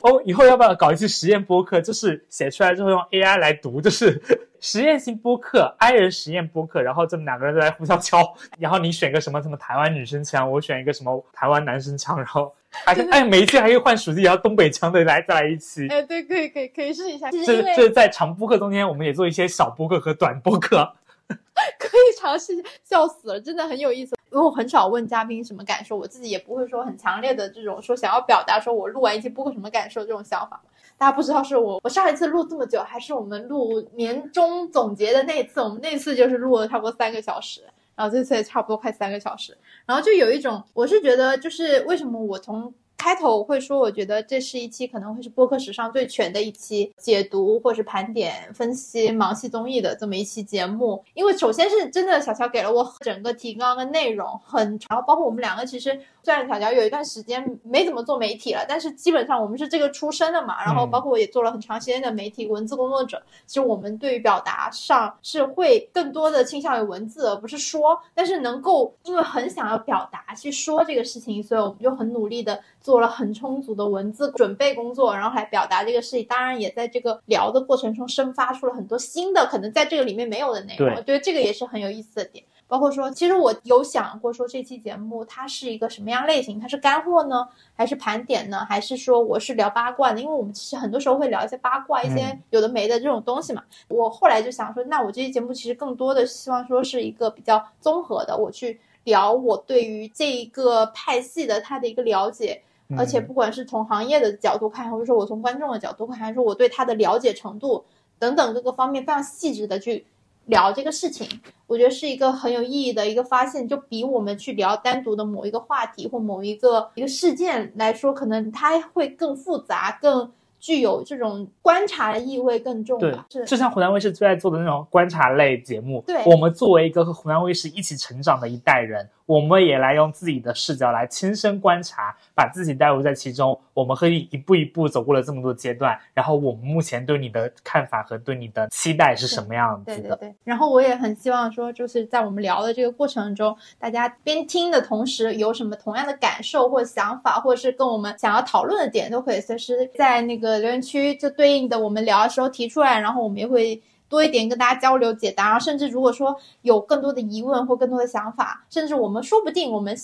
[0.00, 1.80] 哦，以后要不要搞一期实验播客？
[1.80, 4.20] 就是写出来之后用 AI 来读，就是
[4.60, 6.82] 实验性播客，I 人实验播客。
[6.82, 12.54] 然后这么两个人在互相敲，然后你选个什么什么台湾女生腔，我选一个什么台湾男生腔，然后
[12.84, 15.86] 还是哎每一期还可以换属地，然后东北腔的来再来一期。
[15.88, 17.30] 哎，对，可以可以可以试一下。
[17.30, 20.92] 这这在长播客中间，我们也做一些小播客和短播客。
[21.78, 22.52] 可以尝试，
[22.84, 24.16] 笑死了，真的很有意思。
[24.30, 30.60] 因为我很少问嘉宾什么感受，我自己也不会说很强烈的这种说想要表达说我录完一期播客什么感受这种想法。
[30.96, 35.60] 大家不知道是我我上一次录这么久，还是我们录年终总结的那次？
[35.60, 37.62] 我们那次就是录了差不多三个小时，
[37.98, 42.72] 然后这次也差不多快三个小时，然后就有一种，我是觉得就是为什么我从。
[42.98, 51.02] 开头我会说，我觉得这是一期可能会是播客史上最全的一期解读或是盘点分析盲系综艺的这么一期节目。
[51.14, 60.62] 因为首先是真的，小乔给了我整个提纲的内容很长，包括我们两个其实虽然小乔有一段时间没怎么做媒体了，但是基本上我们是这个出身的嘛。
[60.64, 72.60] 然后包括我也做了很长时间的媒体文字工作者，其实我们对于表达上是会更多的倾向于文字而不是说，但是能够因为很想要表达去说这个事情，所以我们就很努力的。
[72.80, 76.24] 做了很充足的文字准备工作，然后来表达这个事情。
[76.26, 80.88] 当然，也在这个聊的过程中生发出了很多新的，可能在这个里面没有的内容。
[80.90, 82.44] 我觉得这个也是很有意思的点。
[82.66, 86.60] 包括说，其实我有想过说，这期节目它是一个什么样类型？
[86.60, 90.20] 它是干货呢，还是盘点呢，还是说我是聊八卦的？
[90.20, 93.64] 因为我们其实很多时候会聊一些八卦，一些有的没的这种东西嘛。
[93.88, 102.60] 我后来就想说，那我这期节目其实更多的希望说是一个比较综合的，我去聊我对于这一个派系的它的一个了解。
[102.96, 107.84] 而且不管是从行业的角度看，或者说我从观众的角度看，还是我对他的了解程度
[108.18, 110.06] 等等各个方面非常细致的去
[110.46, 111.28] 聊这个事情，
[111.66, 123.00] 我觉得是一个很有意义的一个发现，就比我们去聊单独的某一个话题或某一个一个事件来说，可能它会更复杂，更具有这种观察的意味更重。
[123.12, 126.02] 吧，是就像湖南卫视最爱做的那种观察类节目。
[126.06, 129.08] 对，我们作为一个和湖南卫视一起成长的一代人。
[129.26, 133.60] 我们也来用自己的视角来亲身观察，把自己带入在其中。
[133.74, 139.96] 我们可以一步一步走过了这么多阶段，然后我们目前对你的看法和对你的期待是什么样子的？
[139.98, 140.34] 对对对。
[140.44, 153.82] 然后我也很希望说，就是在我们聊的这个过程中，大家边听的同时，有什么同样的感受或想法，或者是跟我们想要讨论的点，都可以随时在那个留言区就对应的我们聊的时候提出来，然后我们也会。
[154.10, 159.94] 多一点跟大家交流解答，甚至如果说有更多的疑问或更多的想法，甚至我们说不定我们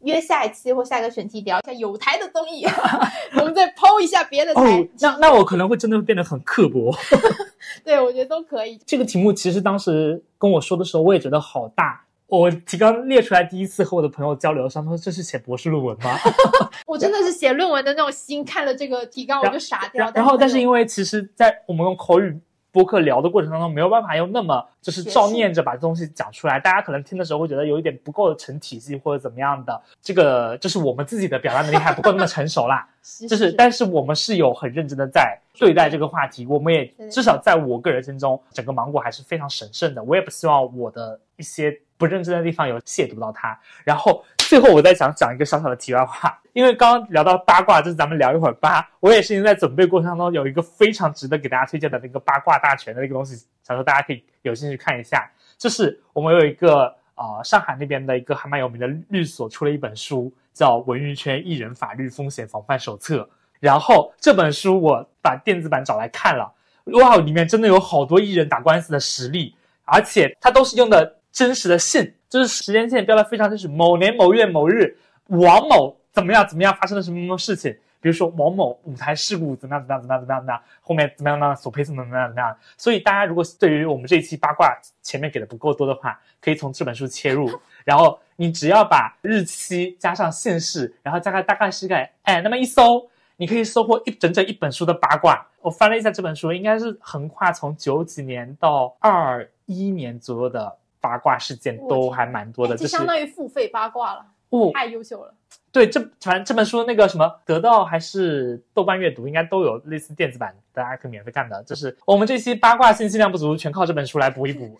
[0.00, 2.66] 约下一期或下一个选题聊一下有台的综艺，
[3.38, 4.88] 我们再抛一下别的台。
[4.98, 6.92] 那那我可能会真的会变得很刻薄。
[7.84, 8.76] 对，我觉得都可以。
[8.84, 12.04] 这个题目其实当时跟我说的时候，我也觉得好大。
[12.26, 16.16] 我提纲列出来第一次和我的朋友交流上，他说这是写博士论文吗？
[16.86, 20.10] 我真的是写论文的那种心，看了这个提纲我就傻掉。
[20.14, 22.40] 然后，但是因为其实，在我们用口语。
[22.74, 32.84] 播客聊的过程当中没有办法用那么就是照念着把东西讲出来，大家可能听的时候会觉得有一点不够成体系或者怎么样的，这个就是我们自己的表达能力还不够那么成熟啦。
[33.00, 40.02] 是就是，但是我们是有很认真的在对待这个话题，我们也至少在我个人心中，整个芒果还是非常神圣的。
[40.02, 43.58] 我也不希望我的一些不认真的地方有亵渎到它。
[43.84, 55.30] 然后最后我再想讲一个小小的题外话，因为刚刚聊到八卦，就是咱们聊一会儿八，我也是因为在准备过程当中有一个非常值得给大家推荐的那个八卦大全的那个东西，想说大家可以有兴趣看一下。
[55.56, 63.18] 就是我们有一个呃上海那边的一个还蛮有名的律所出了一本书，叫《文娱圈艺人法律风险防范手册》。
[63.60, 66.52] 然后这本书我把电子版找来看了，
[66.86, 73.66] 哇，里面真的有好多艺人打官司的实例，而且它都是用的真实的信，就是时间线标的非常真实。
[73.66, 82.56] 某年某月某日，王某怎么样怎么样发生了什么什么事情，比如说某某舞台事故怎么样怎么样怎么样怎么样怎么样，后面怎么样怎么样索赔怎么怎么样怎么样。
[82.78, 84.72] 所以大家如果对于我们这一期八卦
[85.02, 87.50] 前面给的不够多的话，可以从这本书切入，
[87.84, 93.06] 然后你只要把日期加上姓氏，然后加个大概是个哎，那么一搜。
[93.36, 95.44] 你可以收获一整整一本书的八卦。
[95.60, 100.72] 我翻了一下这本书，应该是横跨从九几年到二一年左右的
[101.04, 102.74] 八卦事件都还蛮多的。
[102.74, 105.34] 就是相当于付费八卦了，哦，太优秀了。
[105.70, 111.62] 对，这反正这本书那个什么得到还是豆瓣阅读，应该都有类似电子版，大家可以免费看的。
[111.64, 114.78] 就是我们这期八卦信息量不足，全靠这本书来补一补。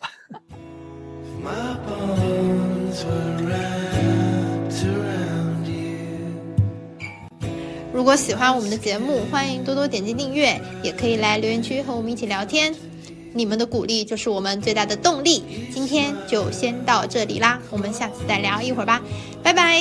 [1.43, 6.31] My bones were wrapped around you.
[7.93, 12.73] 如果喜欢我们的节目，欢迎多多点击订阅，也可以来留言区和我们一起聊天。
[13.35, 15.43] 你们的鼓励就是我们最大的动力。
[15.73, 19.03] 今天就先到这里啦，我们下次再聊一会儿吧，
[19.43, 19.79] 拜拜。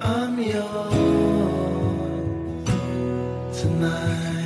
[0.00, 0.62] I'm your
[3.54, 4.41] tonight.